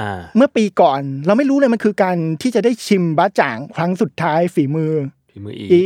[0.00, 4.92] อ่าเมื่อปีก่อน เราไม่รู้เลยมันคือการที่จะได้ชิมบ้าจ่าง ครั้งสุดท้ายฝีมือ
[5.28, 5.84] ฝีมืออีอี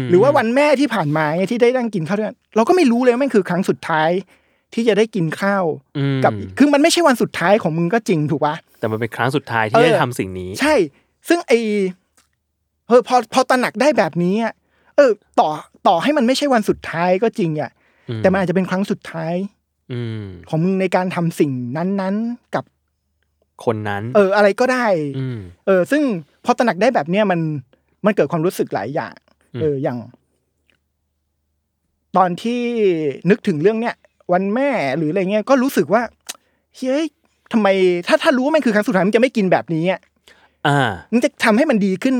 [0.00, 4.10] มหรือว่าวันแม่ที่ผ่านมาไงที่ได้นั่งกินข้าวด้วยกันเราก็ไม่รู้เลยว่ามันคือครั้งสุดท้าย
[4.74, 5.64] ที่จะได้กินข้าว
[5.98, 10.74] อืมกับคือมันไม่ใช่วันสุดท้ายของมึงก็จริงถูกปะแต่มันเป็นครั้งสุดท้ายที่เออได้ทำสิ่งนี้ ใช่
[11.28, 11.52] ซึ่งไอ
[12.88, 14.52] เออพอพอตระหนักได้แบบนี้อะ
[14.96, 15.10] เออ
[15.40, 15.48] ต่อ
[15.86, 17.70] ต่อให้มันไม่ใช่วันสุดท้ายก็จริงอะ
[18.08, 19.34] อืมแต่มันอาจจะเป็นครั้งสุดท้าย
[19.92, 22.64] อืมของมึงในการทำสิ่งนั้นๆกับ
[23.64, 24.86] คนนั้น เออ อะไรก็ได้
[25.18, 26.02] อืมเออ ซึ่ง
[26.44, 27.40] พอตระหนักได้แบบเนี้ยมัน
[28.04, 29.14] มันเกิดความรู้สึกหลายอย่าง
[29.54, 29.98] อืมเอออย่าง
[32.16, 32.60] ตอนที่
[33.30, 33.94] นึกถึงเรื่องเนี้ย
[34.32, 36.02] วันแม่หรืออะไรเงี้ยก็รู้สึกว่า
[36.76, 37.04] เฮ้ย
[37.52, 37.68] ทำไม
[38.08, 40.00] ถ้าถ้ารู้ว่ามันคือครั้งสุดท้ายมันจะไม่กินแบบนี้อะ
[40.66, 42.16] อ่ามันจะทำให้มันดีขึ้น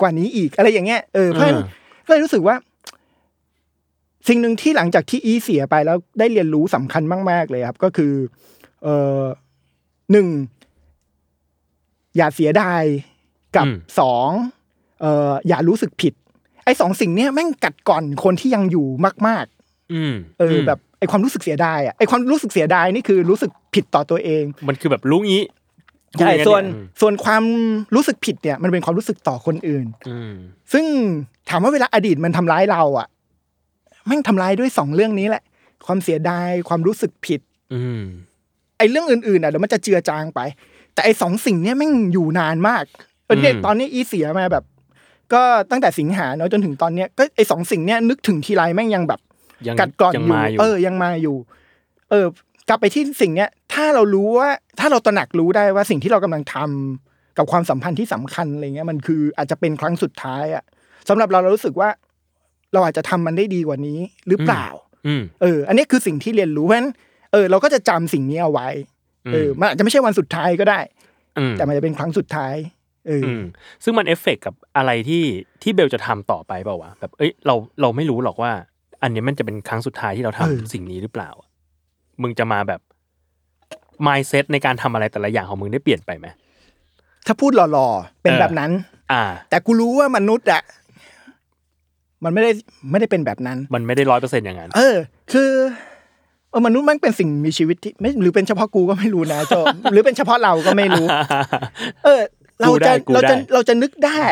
[0.00, 1.66] กว่านี้อีกอะไรอย่างเงี้ยเออเพราะฉะนั้นอ่า
[2.06, 2.56] ก็เลยรู้สึกว่า
[4.28, 8.12] สิ่งหนึ่งที่หลังจากที่อีเสียไปแล้วได้เรียนรู้สำคัญมาก ๆ เลยครับ ก็คือ
[8.82, 8.88] เอ
[9.20, 9.22] อ
[10.12, 10.28] หนึ่ง
[12.16, 12.82] อย่าเสียดาย
[13.56, 14.30] กับอืมสอง
[15.02, 16.12] เอออย่ารู้สึกผิด
[16.64, 18.86] ไอ้สองสิ่งเนี้ยแม่งกัดก่อนคนที่ยังอยู่
[19.28, 19.46] มาก
[19.92, 25.42] อืมๆเอออแบบไอ้ความรู้สึกเสียดายอะไอ้ความรู้สึกเสียดายนี่คือรู้สึกผิดต่อตัวเอง มันคือแบบรู้งี้
[26.18, 27.44] ใช่รู้อย่างส่วนเยส่วนความ
[27.94, 30.32] รู้สึกผิดเนี่ย มันเป็นความรู้สึกต่อคนอื่นอืม
[30.72, 30.84] ซึ่ง
[31.48, 33.06] ถามว่าเวลาอดีตมันทำร้ายเราอะ
[34.06, 35.42] แม่งทำร้ายด้วยสองเรื่องนี้แหละ
[35.86, 37.40] ความเสียดายความรู้สึกผิด
[37.72, 38.02] อืม
[38.78, 40.40] ไอ้เรื่องอื่นๆอะเดี๋ยวมันจะเจือจางไป
[40.94, 42.84] แต่ไอ้สองสิ่งเนี้ยแม่งอยู่นานมาก
[43.24, 44.64] เออเนี่ยอืมตอนนี้อีเสียมาแบบ
[45.34, 49.20] ก็ตั้งแต่สิงหาเนาะจนถึงตอนเนี้ยก็ไอ้สองสิ่งเนี้ยนึกถึงทีไรแม่งยังแบบ
[49.66, 51.36] ยังกัดกร่อนยังอยู่มาอยู่เออยังมาอยู่
[52.10, 52.26] เออ
[52.68, 54.48] กลับไปที่สิ่งเนี้ยถ้าเรารู้ว่า
[54.80, 60.64] ถ้าเราตระหนักรู้ได้ว่าสิ่งที่เรากำลังทำกับความสัมพันธ์ที่สำคัญอะไรเงี้ยมันคืออาจจะเป็นครั้งสุดท้ายอะ
[61.08, 61.88] สำหรับเราเรารู้สึกว่า
[62.72, 64.66] เราอาจจะทำมันได้ดีกว่านี้หรือเปล่า
[65.06, 66.90] อืมเออ อันนี้คือสิ่งที่เรียนรู้เพราะฉะนั้น
[67.32, 68.68] เออเราก็จะจำสิ่งนี้เอาไว้
[69.32, 70.80] เออมันอาจจะไม่ใช่วันสุดท้ายก็ได้
[71.38, 72.54] อืมแต่มันจะเป็นครั้งสุดท้าย
[73.06, 73.42] เออออืม
[73.84, 75.24] ซึ่งมันเอฟเฟกต์กับอะไรที่
[75.62, 78.52] ที่เบลจะทำต่อไปเปล่าวะแบบเอ้ยเราเราไม่รู้หรอกว่า
[79.02, 81.30] อันเนี้ยมันจะเป็นครั้งสุดท้ายที่เราทำเออสิ่งนี้หรือเปล่า
[82.22, 82.80] มึงจะมาแบบ
[84.06, 86.26] mindset ในการทำอะไรแต่ละอย่างของมึงได้เปลี่ยนไปไหม
[87.26, 88.70] ถ้าพูดหล่อๆเป็นเออแบบนั้น
[89.12, 90.62] อ่า แต่กูรู้ว่ามนุษย์อะ
[92.24, 92.50] มันไม่ได้
[92.90, 94.96] ไม่ได้เป็นแบบนั้น มันไม่ได้ร้อยเปอร์เซ็นต์อย่างนั้น เออ
[95.32, 95.50] คือ
[96.50, 99.54] เออมนุษย์มันเป็นสิ่งมีชีวิตที่ไม่หรือเป็นเฉพาะกูก็ไม่รู้นะโจ
[99.92, 101.06] หรือเป็นเฉพาะเราก็ไม่รู้
[102.04, 102.20] เออ
[102.60, 104.22] เรากูได้จะกูเราจะได้เราจะนึกได้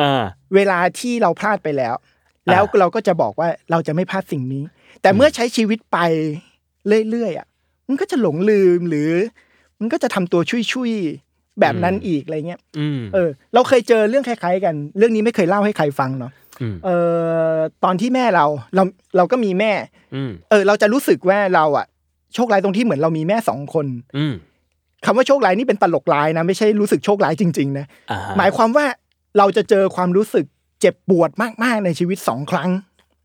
[0.00, 1.94] อ่าเวลาที่เราพลาดไปแล้ว
[2.50, 4.62] แล้วอ่าเราก็จะบอกว่าเราจะไม่พลาดสิ่งนี้
[5.02, 5.98] แต่เมื่อใช้ชีวิตไป
[7.10, 7.46] เรื่อยๆอะ
[7.88, 9.10] มันก็จะหลงลืมหรือ
[9.80, 10.40] มันก็จะทำตัว
[10.72, 16.88] ชุยๆแบบนั้นอีกอะไรเงี้ยอืมเออ เราเคยเจอเรื่องคล้ายๆกัน เรื่องนี้ไม่เคยเล่าให้ใครฟังเนาะอืมเอ
[17.52, 18.82] อตอนที่แม่เราเรา
[19.16, 19.72] เราก็มีแม่
[20.14, 21.86] อืมเออ เราจะรู้สึกว่าเราอะ
[22.34, 23.86] โชคร้ายตรงที่เหมือนเรามีแม่สองคน
[24.16, 24.34] อืม
[25.04, 28.86] คำว่าโชคร้ายนี่เป็นตลกร้ายนะไม่ใช่รู้สึกโชคร้ายจริงๆนะอ่าหมายความว่า
[29.38, 30.44] เราจะเจอความรู้สึก
[30.80, 31.30] เจ็บปวด
[31.64, 32.70] มากๆในชีวิตสองครั้ง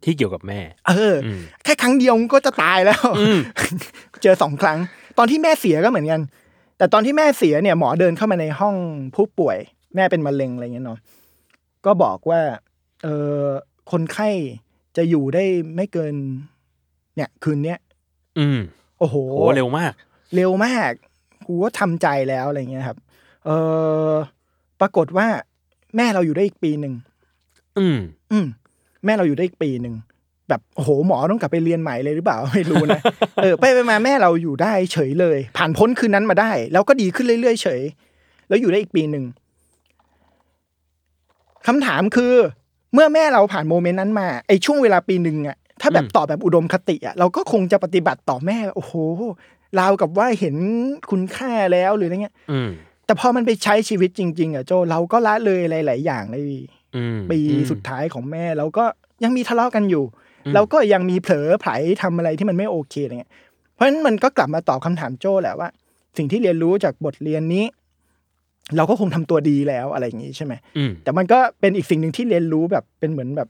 [0.03, 3.39] ที่เกี่ยวกับแม่ เอออมแค่ครั้งเดียวก็จะตายแล้วอืม
[4.23, 4.77] เจอสองครั้ง
[5.17, 6.21] ตอนที่แม่เสียก็เหมือนกัน
[6.77, 8.75] แต่ตอนที่แม่เสียเนี่ยหมอเดินเข้ามาในห้อง
[9.15, 9.57] ผู้ป่วย
[9.95, 10.99] แม่เป็นมะเร็งอะไรเงี้ยเนาะ
[11.85, 12.41] ก็บอกว่า
[13.03, 13.07] เอ
[13.41, 13.43] อ
[13.91, 14.29] คนไข้
[14.97, 15.43] จะอยู่ได้
[15.75, 16.13] ไม่เกิน
[17.15, 17.79] เนี่ย คืนเนี้ย
[18.39, 18.59] อืม
[18.99, 19.93] โอ้โหโหเร็วมาก
[20.35, 20.91] เร็วมาก
[21.47, 22.97] กูก็ทำใจแล้วอะไรเงี้ยครับ
[23.45, 23.49] เอ
[24.11, 24.13] อ
[24.81, 25.27] ปรากฏว่า
[25.95, 26.93] แม่เราอยู่ได้อีกปีหนึ่ง
[27.77, 27.97] อืม
[28.31, 28.45] อืม
[29.05, 29.95] แม่เราอยู่ได้อีกปีหนึ่ง
[30.49, 33.01] แบบโอ้โหหมอต้องกลับไปเรียนใหม่เลยหรือเปล่าไม่รู้นะ
[33.41, 37.81] เออไปไปมาแม่เราอยู่ได้เฉยเลย ผ่านพ้นคืนนั้นมาได้ แล้วก็ดีขึ้นเรื่อยๆเฉย
[38.47, 39.25] แล้วอยู่ได้อีกปีหนึ่ง
[41.67, 42.33] คำถามคือ
[42.93, 48.93] เมื่อแม่เราผ่านโมเมนต์นั้นมาไอช่วงเวลาปีหนึ่งอะถ้าแบบอืมตอบแบบอุดมคติอะเราก็คงจะปฏิบัติต่อแม่โอ้โห
[49.79, 50.55] ราวกับว่าเห็น
[51.11, 52.69] คุณค่าแล้วหรืออะไรเงี้ยอืม
[53.05, 56.37] แต่พอมันไปใช้ชีวิตจริง ๆอะโจเราก็ละเลยหลาย ๆ อย่างใน
[56.95, 58.85] อืมปีอืมสุดท้ายของแม่เราก็
[59.23, 60.03] ยังมีทะเลาะกันอยู่
[60.45, 63.31] อืมเราก็ยังมีเผลอไผลทำอะไรที่มันไม่โอเคอะไรเงี้ย
[63.73, 65.69] เพราะฉะนั้นมันก็กลับมาตอบคำถามโจ้แหละว่า
[66.17, 67.65] สิ่งที่เรียนรู้จากบทเรียนนี้
[68.77, 73.49] เราก็คงทำตัวดีแล้วอะไรอย่างนี้ใช่ไหมอืมแต่มันก็เป็นอีกสิ่งหนึ่งที่เรียนรู้แบบเป็นเหมือนแบบ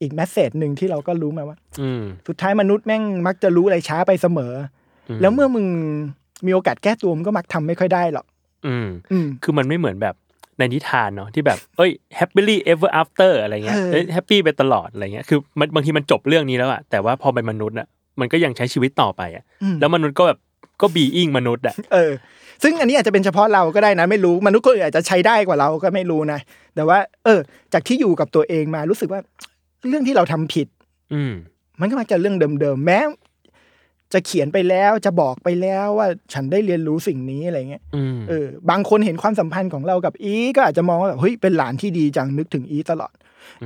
[0.00, 4.75] อีกแมสเซจหนึ่งที่เราก็รู้มาว่าอืมสุดท้ายมนุษย์แม่งมักจะรู้อะไรช้าไปเสมออม
[5.20, 5.66] แล้วเมื่อมึง
[6.46, 8.26] มีโอกาสแก้ตัวมันก็มักทำไม่ค่อยได้หรอก
[8.66, 10.14] อืมอืมคือมันไม่เหมือนแบบ
[10.58, 17.86] ในนิทานเนาะที่แบบเอ้ย happily ever after อะไรเงี้ยเออเอ้ย happy ไปตลอดอะไรเงี้ยคือมันบางทีมันจบเรื่องนี้แล้วอะแต่ว่าพอเป็นมนุษย์อะ
[18.20, 20.38] มันก็ยังใช้ชีวิตต่อไปอะอืมแล้วมนุษย์ก็แบบ
[20.80, 22.12] ก็ being มนุษย์อะเออ
[22.62, 26.38] ซึ่งอันนี้อาจจะเป็นเฉพาะเราก็ได้นะ ไม่รู้มนุษย์คนอื่นอาจจะใช้ได้กว่าเราก็ไม่รู้นะ
[26.74, 27.40] แต่ว่า เออ
[27.72, 29.20] จากที่อยู่กับตัวเองมารู้สึกว่า
[29.88, 30.66] เรื่องที่เราทำผิด
[31.14, 31.32] อืม
[31.80, 32.98] มันก็มักจะเรื่องเดิมๆแม้
[34.12, 43.12] จะเขียนไปแล้วจะบอกไปแล้วว่าฉันได้เรียนรู้สิ่งนี้อะไรเงี้ยอืมเออบางคนเห็นความสัมพันธ์ของเรากับอีก็อาจจะมองว่าแบบเฮ้ยเป็นหลานที่ดีจังนึกถึงอีตลอด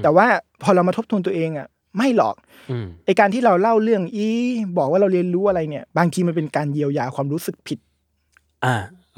[0.02, 0.26] แต่ว่า
[0.62, 2.34] พอเรามาทบทวนตัวเองอะไม่หรอก
[2.70, 4.26] อืมไอการที่เราเล่าเรื่องอี
[4.78, 7.78] บอกว่าเราเรียนรู้อะไรเนี่ย บางทีมันเป็นการเยียวยาความรู้สึกผิด
[8.64, 8.74] อ่า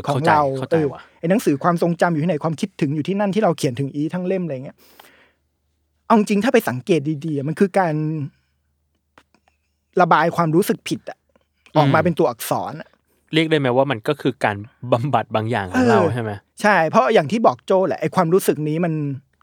[0.06, 4.76] ของเข้าใจเราเข้าใจเออว่ะไอ้หนังสือความทรงจำอยู่ที่ไหนความคิดถึงอยู่ที่นั่นที่เราเขียนถึงอีทั้งเล่มอะไรเงี้ย
[6.06, 7.94] เอาจริงถ้าไปสังเกตดีๆอะมันคือการ
[10.00, 11.18] ระบายความรู้สึกผิดอะ
[11.76, 12.88] ออกมาเป็นตัวอักษรอะ
[13.34, 14.56] เรียกได้ไหมว่ามันก็คือการ
[14.92, 16.30] บำบัดบางอย่างของเราเออใช่ไหม
[16.62, 18.92] ใช่ เพราะอย่างที่บอกโจแหละไอ้ความรู้สึกนี้มัน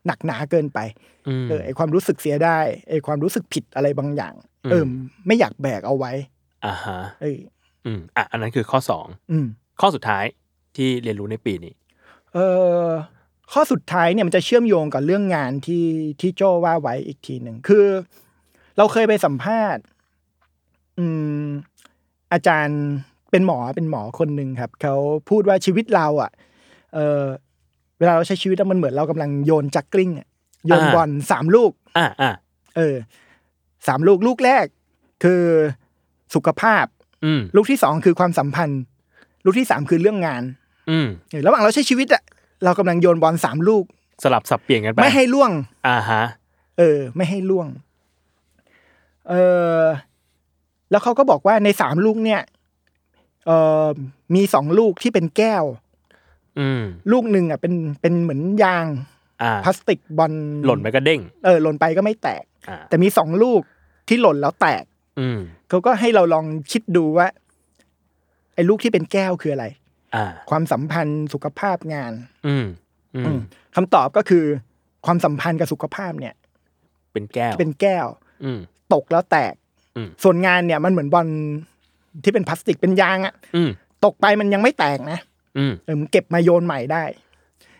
[0.08, 0.80] หนักหนาเกินไป
[1.28, 2.60] อืมเออไอ้ความรู้สึกเสียได้
[2.90, 4.34] ไอ้ความรู้สึกผิดอะไรบางอย่าง
[4.66, 4.84] อืมเออ
[5.28, 6.12] ไม่อยากแบกเอาไว้
[6.66, 7.40] อ่าฮะเออ
[7.86, 9.48] อืมอะอันนั้นคือข้อสองอืม
[9.82, 10.26] ข้อสุดท้าย
[10.76, 11.74] ที่เรียนรู้ในปีนี้
[12.34, 12.38] เอ
[12.86, 12.90] อ
[13.52, 15.86] ข้อสุดท้ายเนี่ยมันจะเชื่อมโยงกับเรื่องงานที่
[16.22, 17.86] ที่โจว่าไว้อีกทีหนึ่งคือ
[18.78, 19.84] เราเคยไปสัมภาษณ์
[21.00, 21.06] อื
[21.44, 21.48] ม
[22.34, 22.80] อาจารย์
[23.32, 24.96] เป็นหมอเป็นหมอคนหนึ่งครับเขา
[25.30, 26.32] พูดว่าชีวิตเราอะ
[26.94, 27.24] เออ
[28.00, 30.28] เวลาเราใช้ชีวิตอะมันเหมือนเรากำลังโยนจักกลิ้งอะ
[30.68, 32.32] โยนอ่าบอลสามลูก อ่าอ่า
[32.78, 32.96] เออ
[33.88, 34.66] สามลูกลูกแรก
[35.24, 35.44] คือ
[36.36, 36.86] สุขภาพ
[37.26, 38.82] อืมลูกที่สองคือความสัมพันธ์
[39.46, 40.44] ลูกที่สามคือเรื่องงาน
[40.90, 42.24] อืมเออระหว่างเราใช้ชีวิตอะ
[42.64, 43.84] เรากำลังโยนบอลสามลูก
[44.24, 45.52] สลับสับเปลี่ยนกันไปไม่ให้ล่วง
[45.88, 46.24] อ่าฮะ
[46.78, 47.68] เออ ไม่ให้ล่วง
[49.30, 49.34] เอ
[49.78, 49.80] อ
[50.92, 52.42] แล้วเขาก็บอกว่าในสามลูกเนี่ย
[53.46, 53.52] เอ
[53.84, 53.88] อ
[54.36, 55.64] มีสองลูกที่เป็นแก้ว
[56.60, 58.86] อืม ลูกหนึ่งอะเป็นเป็นเหมือนยาง
[59.44, 60.34] อ่าพลาสติกบอล
[60.66, 63.62] หล่นไปก็เด้ง เออหล่นไปก็ไม่แตก อ่า แต่มีสองลูก
[64.08, 64.84] ที่หล่นแล้วแตก
[65.20, 67.28] อืม เขาก็ให้เราลองคิดดูว่า
[68.56, 69.66] ไอ้ลูกที่เป็นแก้วคืออะไร
[70.16, 72.14] อ่า ความสัมพันธ์สุขภาพงาน
[72.48, 72.66] อืม
[73.16, 73.40] อือืมม
[73.76, 74.44] คำตอบก็คือ
[75.06, 76.34] ความสัมพันธ์กับสุขภาพเนี่ย
[77.14, 78.08] เป็นแก้ว เป็นแก้ว
[78.44, 78.60] อืม
[78.94, 79.59] ตกแล้วแตกอืม
[80.24, 81.28] ส่วนงานเนี่ยมันเหมือนบอล
[82.24, 83.70] ที่เป็นพลาสติกเป็นยางอะอืม
[84.06, 85.20] ตกไปมันยังไม่แตกนะ
[85.58, 87.04] อืมเออมันเก็บมาโยนใหม่ได้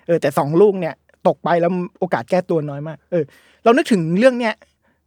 [0.08, 0.96] เออ แต่สองลูกเนี่ย
[1.28, 3.24] ตกไปแล้วโอกาสแก้ตัวน้อยมาก เออ
[3.64, 4.54] เรานึกถึงเรื่องเนี้ย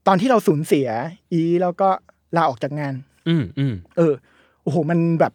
[0.06, 0.88] ตอนที่เราสูญเสีย
[1.32, 1.88] อีแล้วก็
[2.36, 2.94] ลาออกจากงาน
[3.28, 4.12] อืมอืมเออ
[4.62, 5.32] โอ้โหมันแบบ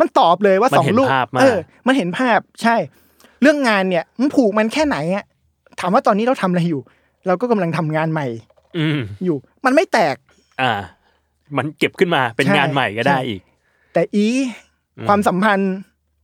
[0.00, 2.76] มันตอบเลยว่ามันสองเห็นลูกภาพมากเออ มันเห็นภาพใช่
[3.42, 5.24] เรื่องงานเนี่ยมันผูกมันแค่ไหนอะ
[5.80, 6.80] ถามว่าตอนนี้เราทำอะไรอยู่
[7.26, 8.26] เราก็กำลังทำงานใหม่
[8.78, 10.16] อืมอยู่ มันไม่แตก
[10.60, 10.72] อ่า
[11.56, 13.42] มันเก็บขึ้นมาเป็นใช่งานใหม่ก็ได้ใช่อีก
[13.92, 14.26] แต่อี
[14.98, 15.74] อืมความสัมพันธ์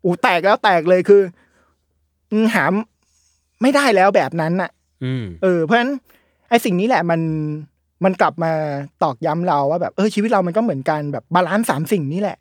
[0.04, 1.22] อูแตกแล้วแตกเลยคือ
[2.32, 2.72] อืมหาม
[3.62, 4.70] ไม่ได้แล้วแบบนั้นน่ะ
[5.04, 5.92] อืมเออ เพราะฉะนั้น
[6.48, 7.20] ไอ้สิ่งนี้แหละมัน
[8.04, 8.52] มันกลับมา
[9.02, 12.38] ตอกย้ำเราว่าแบบเออชีวิตเรามันก็เหมือนกันแบบ balance สามสิ่งนี้แหละ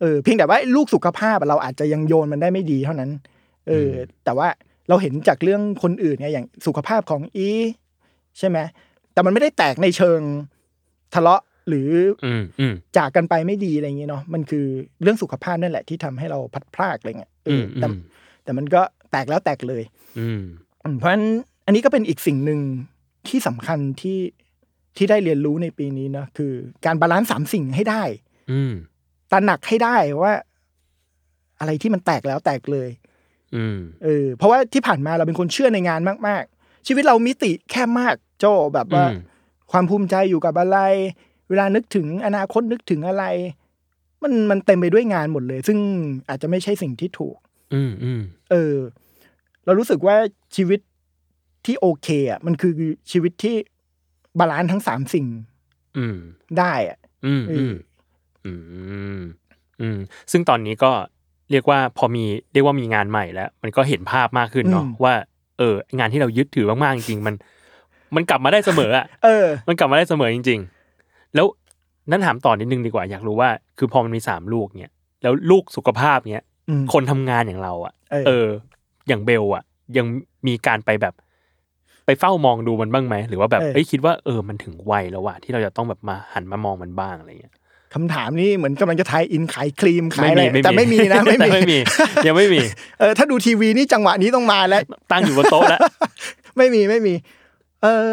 [0.00, 3.10] เออเพียงแต่ว่าลูกสุขภาพอะเราอาจจะยังโยนมันได้ไม่ดีเท่านั้น
[3.68, 3.90] เออ
[4.24, 4.48] แต่ว่า
[4.88, 7.48] เราเห็นจากเรื่องคนอื่นไงอย่างสุขภาพของอี
[8.38, 8.58] ใช่ไหม
[9.12, 10.20] แต่มันไม่ได้แตกในเชิง
[11.14, 11.90] ทะเลาะ หรือ
[12.24, 14.66] อืมอืมจากกันไปไม่ดีอะไรอย่างเงี้ยเนาะมันคือ
[15.02, 17.88] เรื่องสุขภาพนั่นแหละที่ทำให้เราพัดพลากอะไรเงี้ยเออือมอแต่
[18.44, 19.82] แต่มันก็แตกแล้วแตกเลย
[20.18, 20.40] อืม
[20.84, 21.24] อืมเพราะฉะนั้น
[21.66, 22.60] อันนี้ก็เป็นอีกสิ่งหนึ่ง
[23.28, 24.18] ที่สำคัญที่
[24.96, 26.52] ที่ได้เรียนรู้ในปีนี้นะคือ
[26.86, 28.02] การ balance สามสิ่งให้ได้
[28.52, 28.72] อืม
[29.32, 30.32] ตระหนักให้ได้ว่า
[31.60, 32.88] อะไรที่มันแตกแล้วแตกเลย
[33.56, 39.18] อืมเออ เพราะว่าที่ผ่านมาเราเป็นคนเชื่อในงานมาก ๆ ชีวิตเรามิติแคบมากโจแบบว่าอืม
[39.72, 40.78] ความภูมิใจอยู่กับอะไร
[41.48, 43.24] เวลานึกถึงอนาคตนึกถึงอะไร
[44.22, 45.78] มันมันเต็มไปด้วยงานหมดเลย ซึ่ง
[46.28, 47.36] อาจจะไม่ใช่สิ่งที่ถูก
[47.74, 48.76] อืมอืมเออ
[49.64, 50.16] เรารู้สึกว่า
[50.56, 50.80] ชีวิต
[51.64, 52.72] ที่โอเคอะมันคือ
[53.10, 53.56] ชีวิตที่
[54.38, 55.26] balance ทั้งสามสิ่ง
[55.98, 56.16] อืม
[56.58, 57.74] ได้อะ อืมเออือม
[58.44, 58.80] อื
[59.18, 59.20] ม
[59.80, 59.98] อืม
[60.32, 60.92] ซึ่งตอนนี้ก็
[61.50, 65.14] เรียกว่าพอมีเรียกว่ามีงานใหม่แล้ว มันก็เห็นภาพมากขึ้นเนาะว่า
[65.58, 67.34] เออ งานที่เรายึดถือมากๆจริงๆมัน
[68.16, 70.73] มันกลับมาได้เสมออะเออ มันกลับมาได้เสมอจริงๆ
[71.34, 71.46] แล้ว
[72.10, 74.92] นั่นถามต่อนิดนึงดีกว่าอยากรู้ว่า คือพอมันมีสามลูกเนี่ย
[75.22, 78.48] แล้วลูกสุขภาพเนี่ยอืมคนทำงานอย่างเราอะเออเออ
[79.08, 79.64] อย่างเบลอะ
[79.96, 80.06] ยัง
[80.46, 81.14] มีการไปแบบ
[82.06, 87.54] ไปเฝ้ามองดูมันบ้างไหมหรือว่าแบบเออเอ้ยคิดว่าเออมันถึงวัยแล้วว่ะที่เราจะต้องแบบมาหันมามองมันบ้างอะไรเงี้ย
[87.94, 91.78] คำถามนี้เหมือนกำลังจะทายอินขายครีมขายอะไรแต่ไม่มีนะไม่แต่มีไม่มี
[92.26, 92.60] ยังไม่มี
[93.00, 95.80] เออถ้าดูทีวีนี่จังหวะนี้ต้องมาแล้วตั้งอยู่บนโต๊ะแล้ว
[96.56, 97.14] ไม่มีไม่มี
[97.82, 98.12] เออ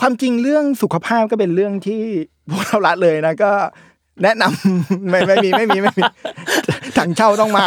[0.00, 2.02] ความจริงเรื่องสุขภาพก็เป็นเรื่องที่
[2.50, 3.52] พวกเราละเลยนะก็
[4.22, 6.02] แนะนำไม่ไม่มีไม่มีไม่มี
[6.98, 7.64] ถังเช่าต้องมา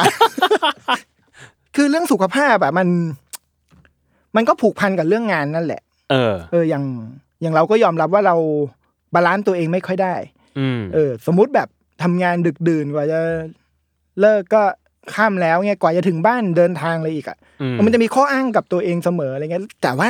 [1.76, 2.88] คือเรื่องสุขภาพอะมัน
[4.36, 6.84] มันก็ผูกพันกับเรื่องงานนั่นแหละ เออ เอออย่าง
[7.42, 8.36] อย่างเราก็ยอมรับว่าเรา
[9.14, 10.16] balance ตัวเองไม่ค่อยได้
[10.60, 11.68] อืมเออ สมมุติแบบ
[12.04, 13.20] ทำงานดึกดื่นกว่าจะ
[14.22, 14.64] เลิกก็
[15.14, 20.10] ค่ำแล้วเนี่ยกว่าจะถึงบ้านเดินทางเลยอีกอะอืมมันจะมีข้ออ้างกับตัวเองเสมออะไรเงี้ยแต่ว่า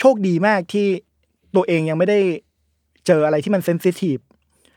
[0.00, 0.86] โชคดีมากที่
[1.56, 2.18] ตัวเองยังไม่ได้
[3.06, 4.16] เจออะไรที่มัน sensitive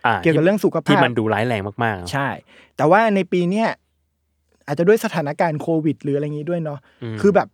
[0.05, 2.27] อ่าเกี่ยวกับเรื่องสุขภาพที่มันดูร้ายแรงมากๆ ใช่
[2.77, 3.67] แต่ว่าในปีเนี้ย
[4.67, 6.79] อาจจะด้วยสถานการณ์โควิด หรืออะไรอย่างนี้ด้วยเนาะ
[7.15, 7.47] มคือแบบ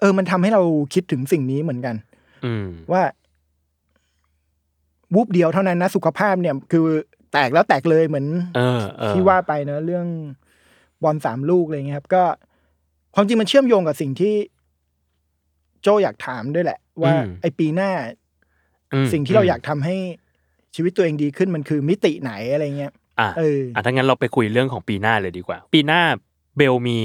[0.00, 0.62] เออ มันทำให้เรา
[0.94, 1.94] คิดถึงสิ่งนี้เหมือนกัน
[2.44, 3.02] อืมว่า
[5.14, 6.86] วูบเดียวเท่านั้นนะสุขภาพเนี่ย คือ
[7.32, 10.06] แตกแล้วแตกเลยเหมือนเออเออที่ว่าไปเนอะเรื่อง
[11.02, 12.22] บอลสามลูกอะไรเงี้ยครับ ก็
[13.14, 14.34] ความจริงมันเชื่อมโยงกับสิ่งที่
[15.82, 18.19] โจอยากถามด้วยแหละ ว่าไอปีหน้าอืม
[19.12, 19.96] สิ่งที่เราอยากทำให้
[20.74, 26.00] ชีวิตตัวเองดีขึ้นมันคือมิติไหนอะไรเงี้ยอะเอออะถ้างั้นเราไปคุยเรื่องของปีหน้าเลยดีกว่า ปีหน้า
[26.56, 26.98] เบลมี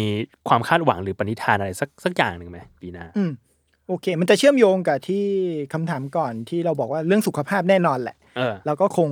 [0.48, 3.32] ความคาดหวังหรือปณิธานอะไรสักสักอย่างหนึ่งไหมปีหน้า อืม
[3.88, 5.26] โอเค มันจะเชื่อมโยงกับที่
[5.74, 9.10] คำถามก่อนที่เราบอกว่าเรื่องสุขภาพแน่นอนแหละเออเราก็คง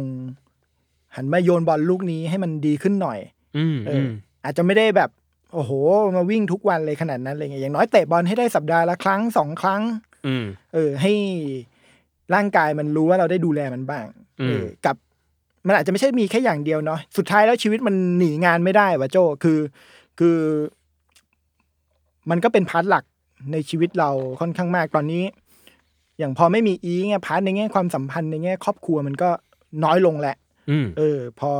[1.16, 3.20] หันมาโยนบอลลูกนี้ให้มันดีขึ้นหน่อย
[3.58, 5.10] อืมเออือมออาจจะไม่ได้แบบ
[5.54, 5.72] โอ้โห
[6.16, 9.82] มาวิ่งทุกวันเลยขนาดนั้นอะไรเงี้ยอย่างน้อยเตะบอลให้ได้สัปดาห์ละครั้งสองครั้ง
[10.28, 11.14] อืมเออ ให้
[12.34, 14.06] ร่างกายมันรู้ว่าเราได้ดูแลมันบ้าง
[14.42, 14.96] อืมเออกับ
[15.68, 19.60] มันอาจจะไม่ใช่มีแค่อย่างเดียวเนาะสุดท้ายแล้วชีวิตมันหนีงานไม่ได้วะโจคือ
[20.20, 20.38] คือ
[22.30, 23.04] มันก็เป็น part หลัก
[23.52, 24.10] ในชีวิตเรา
[24.40, 25.24] ค่อนข้างมากตอนนี้
[26.20, 29.30] อย่างพอไม่มีอีเงี้ย part ในแง่ความสัมพันธ์ในแง่ครอบครัวมันก็
[29.84, 30.36] น้อยลงแหละ
[30.70, 31.52] อืมเออ พอ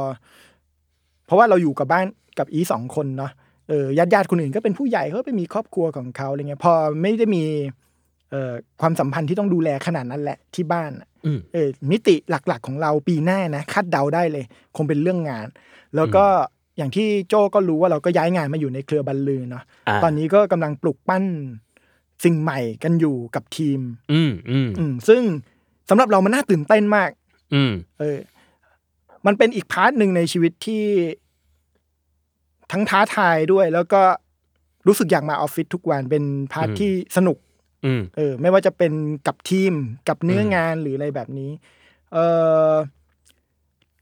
[1.26, 2.06] เพราะว่าเราอยู่กับบ้าน
[2.40, 3.32] กับอีสองคนเนาะ
[3.70, 7.83] เออญาติญาติๆคนอื่นก็เป็นผู้ใหญ่เขาก็ไปมีครอบครัวของเขาอะไรเงี้ย พอไม่ได้มีเอ่อ
[8.82, 15.48] ความสัมพันธ์ที่ต้องดูแลขนาดนั้นแหละที่บ้านอะอืมเออมิติหลักๆของเราปีหน้านะคาดเดาได้เลย คงเป็นเรื่องงาน
[15.96, 16.26] แล้วก็
[16.78, 21.24] อย่างที่โจก็รู้ว่าเราก็ย้ายงานมาอยู่ในเครือบรรลือเนาะอ่าตอนนี้ก็กำลังปลุกปั้น
[22.24, 23.80] สิ่งใหม่กันอยู่กับทีม
[24.14, 25.22] อืมอืมอืมซึ่ง
[25.90, 27.10] สำหรับเรามันน่าตื่นเต้นมาก
[27.54, 28.18] อืมเออ
[29.26, 30.84] มันเป็นอีก part หนึ่งในชีวิตที่
[32.72, 34.02] ทั้งท้าทายด้วย แล้วก็
[34.88, 37.53] รู้สึกอยากมาออฟฟิศทุกวันเป็น part ที่สนุกอืม
[38.18, 38.92] เออ ไม่ว่าจะเป็น
[39.28, 39.74] กับทีม
[40.10, 41.52] กับเนื้องานหรืออะไรแบบนี้
[42.14, 42.18] เอ
[42.70, 42.72] อ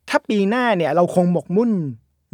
[0.10, 1.72] ถ้าปีหน้าเนี่ย เราคงหมกมุ่น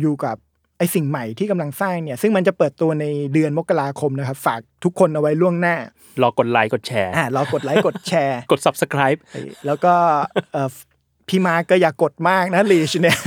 [0.02, 0.38] อยู่กับ
[0.78, 5.76] ไอ้สิ่งใหม่ที่กำลังสร้างเนี่ย ซึ่งมันจะเปิดตัวในเดือนมกราคมนะครับ ฝากทุกคนเอาไว้ล่วงหน้า
[6.22, 9.94] รอกดไลค์กดแชร์อ่ารอกดไลค์กดแชร์ กด subscribe เออแล้วก็
[10.54, 10.70] เออ
[11.28, 13.18] พี่มาร์กก็อย่ากดมากนะลีชเนี่ย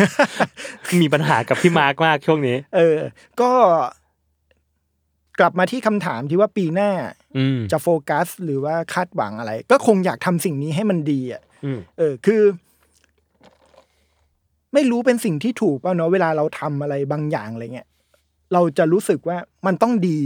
[1.03, 2.97] มีปัญหากับพี่มาร์กมากช่วงนี้ เออ
[3.41, 3.51] ก็
[5.41, 6.91] กลับมาที่คำถามที่ว่าปีหน้า
[7.37, 12.43] อืมจะโฟกัส หรือว่าคาดหวังอะไร ก็คงอยากทำสิ่งนี้ให้มันดีอะอืมเออ คือ
[14.75, 17.89] ไม่รู้เป็นสิ่งที่ถูกเปล่าเนาะเวลาเราทำอะไรบางอย่างอะไรเงี้ย
[18.53, 20.21] เราจะรู้สึกว่ามันต้องดี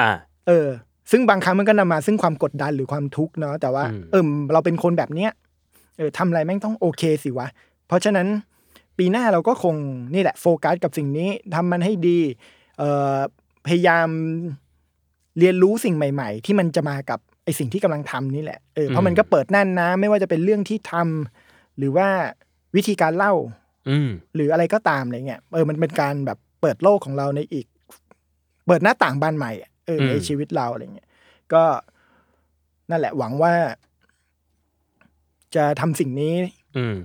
[0.00, 0.10] อ่า
[0.46, 0.68] เออ
[1.10, 5.30] ซึ่งบางครั้งมันก็นำมาซึ่งความกดดันหรือความทุกข์เนาะแต่ว่าอืมเออเราเป็นคนแบบเนี้ย
[5.98, 7.48] เออทำอะไรแม่งต้องโอเคสิวะ
[7.88, 8.26] เพราะฉะนั้น
[8.98, 9.74] ปีหน้าเราก็คง
[10.14, 12.18] นี่แหละโฟกัสกับสิ่งนี้ทำมันให้ดี
[12.78, 13.16] เอ่อ
[13.66, 14.08] พยายาม
[15.38, 22.08] เรียนรู้สิ่งใหม่ ๆ ที่มันจะมากับไอสิ่งที่กำลังทำนี่แหละเออเพราะมันก็เปิดน่านน้ำไม่ว่าจะเป็นเรื่องที่ทำหรือว่า
[22.76, 23.32] วิธีการเล่า
[23.88, 27.66] อืมหรืออะไรก็ตามอะไรเงี้ยเออมันเป็นการแบบเปิดโลกของเราในอีก
[28.66, 31.08] เปิดหน้าต่างบานใหม่อะเอออืมในชีวิตเราอะไรเงี้ย
[31.52, 31.62] ก็
[32.90, 33.54] นั่นแหละหวังว่า
[35.54, 36.34] จะทำสิ่งนี้
[36.76, 36.96] อืม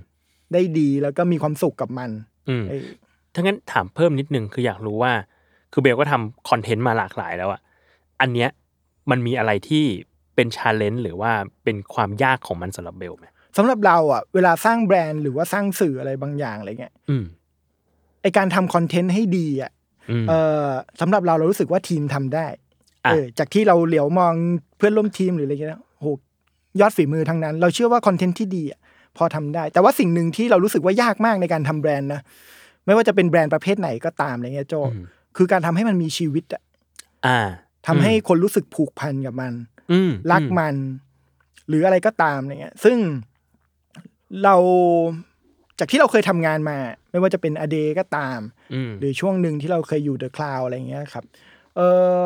[0.52, 2.10] ได้ดีแล้วก็มีความสุขกับมัน
[2.48, 2.86] อืมเออ
[3.34, 5.12] ถ้างั้นถามเพิ่มนิดนึงคืออยากรู้ว่า
[5.72, 7.60] คือเบลก็ทำ content มาหลากหลายแล้วอะ
[8.20, 8.48] อันเนี้ย
[9.10, 9.84] มันมีอะไรที่
[10.34, 11.32] เป็น challenge หรือว่า
[11.64, 17.24] เป็นความยากของมันสำหรับเบลไหมสำหรับเราอะเวลาสร้างแบรนด์หรือว่าสร้างสื่ออะไรบางอย่างอะไรเงี้ยอืม
[18.22, 19.70] ไอการทำคอนเทนต์ให้ดีอะ
[20.10, 20.32] อืมเอ
[20.66, 20.68] อ
[21.00, 22.60] สำหรับเราเรารู้สึกว่าทีมทำได้อะ
[23.12, 24.34] เออจากที่เราเหลียวมอง
[24.76, 26.06] เพื่อนร่วมทีมหรืออะไรเงี้ยโห
[26.80, 28.80] ยอดฝีมือทั้งนั้น เราเชื่อว่าคอนเทนต์ที่ดีอะ
[29.16, 32.20] พอทำได้ แต่ว่าสิ่งหนึ่งที่เรารู้สึกว่ายากมากในการทำแบรนด์นะ
[32.86, 35.04] ไม่ว่าจะเป็นแบรนด์ประเภทไหนก็ตามอะไรเงี้ยโจอืม
[35.36, 36.62] คือการทำให้มันมีชีวิตอะ
[37.26, 37.38] อ่า
[37.86, 39.52] ทำให้คนรู้สึกผูกพันกับมัน
[39.92, 40.74] อืมรักมัน
[41.68, 42.98] หรืออะไรก็ตามอะไรเงี้ย ซึ่ง
[44.44, 44.56] เรา
[45.78, 46.76] จากที่เราเคยทำงานมา
[47.10, 48.38] ไม่ว่าจะเป็นอเดก็ตาม
[48.74, 51.24] อืมหรือช่วงหนึ่งที่เราเคยอยู่เดอะคลาวอะไรเงี้ยครับ
[51.76, 51.80] เอ
[52.22, 52.24] อ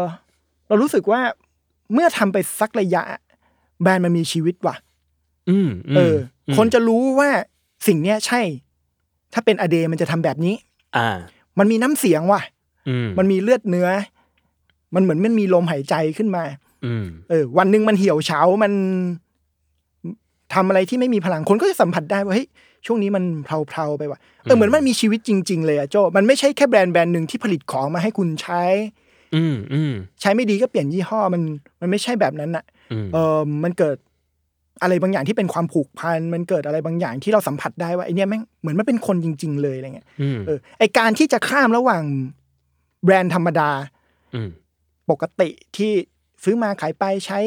[0.68, 1.20] เรารู้สึกว่า
[1.92, 3.02] เมื่อทำไปสักระยะ
[3.82, 4.76] แบรนด์มันมีชีวิตว่ะ
[5.50, 6.16] อืมมเออ
[6.48, 7.30] อมคนจะรู้ว่า
[7.86, 8.40] สิ่งเนี้ยใช่
[9.32, 10.54] ถ้าเป็นอเดมันจะทำแบบนี้
[10.96, 11.08] อ่า
[11.58, 12.53] มันมีน้ำเสียงว่ะอื
[13.06, 13.88] มมันมีเลือดเนื้อ
[14.94, 16.44] มันเหมือนมันมีลมหายใจขึ้นมา
[16.84, 18.72] อืมเออ วันหนึ่งมันเหี่ยวเฉา มัน
[20.54, 22.48] ทำอะไรที่ไม่มีพลังคนก็จะสัมผัสได้ว่าเฮ้ย
[22.86, 28.62] ช่วงนี้มันเพลาๆไปว่ะเออเหมือนมันมีชีวิตจริง ๆ เลยอะโจมันไม่ใช่แค่แบรนด์แบรนด์หนึ่งที่ผลิตของมาให้คุณใช้
[29.34, 31.42] อืมอืมใช้ไม่ดีก็เปลี่ยนยี่ห้อมัน
[31.80, 33.96] มันไม่ใช่แบบนั้นอะอืมเออมันเกิด
[34.82, 42.02] อะไรบางอย่างที่เป็นความผูกพันมันเกิดอะไรบางอย่างที่เราสัมผัสได้ว่าไอเนี้ยแม่งเหมือนมันเป็นคนจริง ๆ เลยอะไรเงี้ยอืมเออไอการที่จะข้ามระหว่าง
[43.04, 43.70] แบรนด์ธรรมดา
[44.34, 44.48] อืม
[45.10, 45.92] ปกติที่
[46.44, 47.40] ซื้อมาขายไปใช้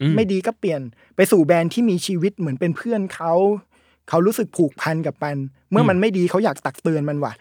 [0.00, 0.80] อืมไม่ดีก็เปลี่ยน
[1.16, 3.32] ไปสู่แบรนด์ที่มีชีวิตเหมือนเป็นเพื่อนเขา
[4.08, 5.36] เขารู้สึกผูกพันกับมัน
[5.70, 7.32] เมื่อมันไม่ดีเขาอยากตักเตือนมันว่ะ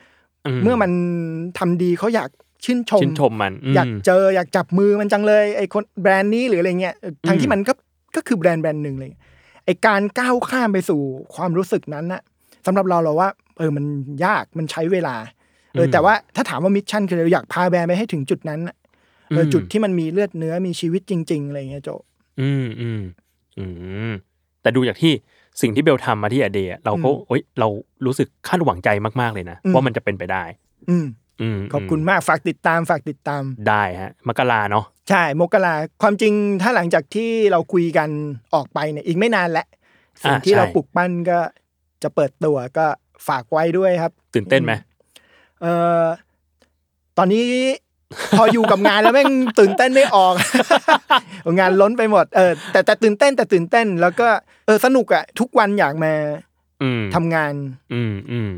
[0.63, 0.91] เมื่อมัน
[1.57, 2.29] ทำดีเขาอยาก
[2.65, 7.73] ชื่นชมชื่นชมมันมอยากเจออยากจับมือมันจังเลยไอ้คนแบรนด์นี้หรืออะไรเงี้ยเออทั้งที่มันก็
[8.15, 9.11] ก็คือแบรนด์แบรนด์หนึ่งเลย
[9.65, 11.01] ไอ้การก้าวข้ามไปสู่
[11.35, 12.21] ความรู้สึกนั้นน่ะ
[12.65, 13.85] สำหรับเราเราว่า เออมัน
[14.25, 15.15] ยากมันใช้เวลา
[15.73, 18.75] เออแต่ว่าถ้าถามว่า mission คือเราอยากพาแบรนด์ไปให้ถึงจุดนั้นน่ะ
[19.29, 21.89] เออจุดที่มันมีเลือดเนื้อมีชีวิตจริง ๆ อะไรเงี้ยโจ
[22.41, 23.01] อืมอืม
[23.57, 23.65] อื
[24.09, 24.11] ม
[24.61, 25.13] แต่ดูจากที่
[25.61, 27.67] สิ่งที่เบลทำมาที่ a day เราก็อืมเอ้ยเรา
[28.05, 28.89] รู้สึกคาดหวังใจ
[29.21, 30.43] มากๆเลยนะอืมว่ามันจะเป็นไปได้
[30.89, 31.05] อืม
[31.41, 38.09] อืมขอบคุณมากฝากติดตามฝากติดตามได้ฮะมกราเนาะใช่มกราความจริงถ้าหลังจากที่เราคุยกัน
[38.53, 39.67] ออกไปเนี่ยอีกไม่นานแล้ว
[40.23, 41.39] สิ่งที่เราปลุกปั้นก็
[42.03, 42.85] จะเปิดตัวก็
[43.27, 44.73] ฝากไว้ด้วยครับ ตื่นเต้นไหม
[45.61, 46.05] เอ่อ
[47.17, 47.45] ตอนนี้
[48.37, 50.33] พออยู่กับงานแล้วแม่งตื่นเต้นไม่ออก
[51.59, 54.27] งานล้นไปหมดเออแต่แต่ตื่นเต้นแต่ตื่นเต้น แล้วก็
[54.65, 56.13] เออสนุกอะทุกวันอยากมา
[56.81, 57.53] อืมทำงาน
[57.93, 58.51] อืมอืม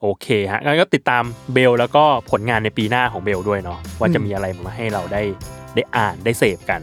[0.00, 5.22] โอเคฮะงั้นก็ติดตามเบลแล้วก็ผลงานในปีหน้าของเบลด้วยเนาะว่าจะอืมมีอะไรมาให้เราได้
[5.74, 6.80] ได้อ่านได้เสพกัน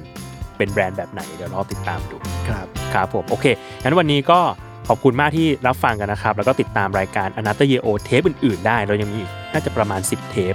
[0.58, 2.16] เป็นแบรนด์แบบไหนเดี๋ยวรอติดตามดู
[2.48, 3.46] ครับครับผมโอเค
[3.84, 4.40] งั้นวันนี้ก็
[4.88, 10.54] ขอบคุณมากที่รับฟังกันนะครับ แล้วก็ติดตามรายการ a n a t o r y o เทปอื่นๆ ได้ เรายังมีอีกน่าจะประมาณ 10 เทป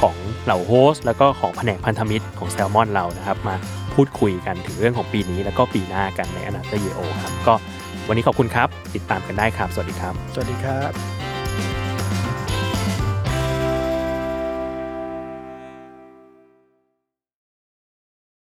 [0.00, 3.56] ของเหล่าโฮสแล้วก็ของแผนกพันธมิตรของแซลมอนเรานะครับ มา
[3.94, 7.54] พูดคุยกันถึงเรื่องของปีนี้ แล้วก็ปีหน้ากันใน a n a t o r y o ครับ ก็
[8.08, 11.19] วันนี้ขอบคุณครับ ติดตามกันได้ครับ สวัสดีครับ สวัสดีครับ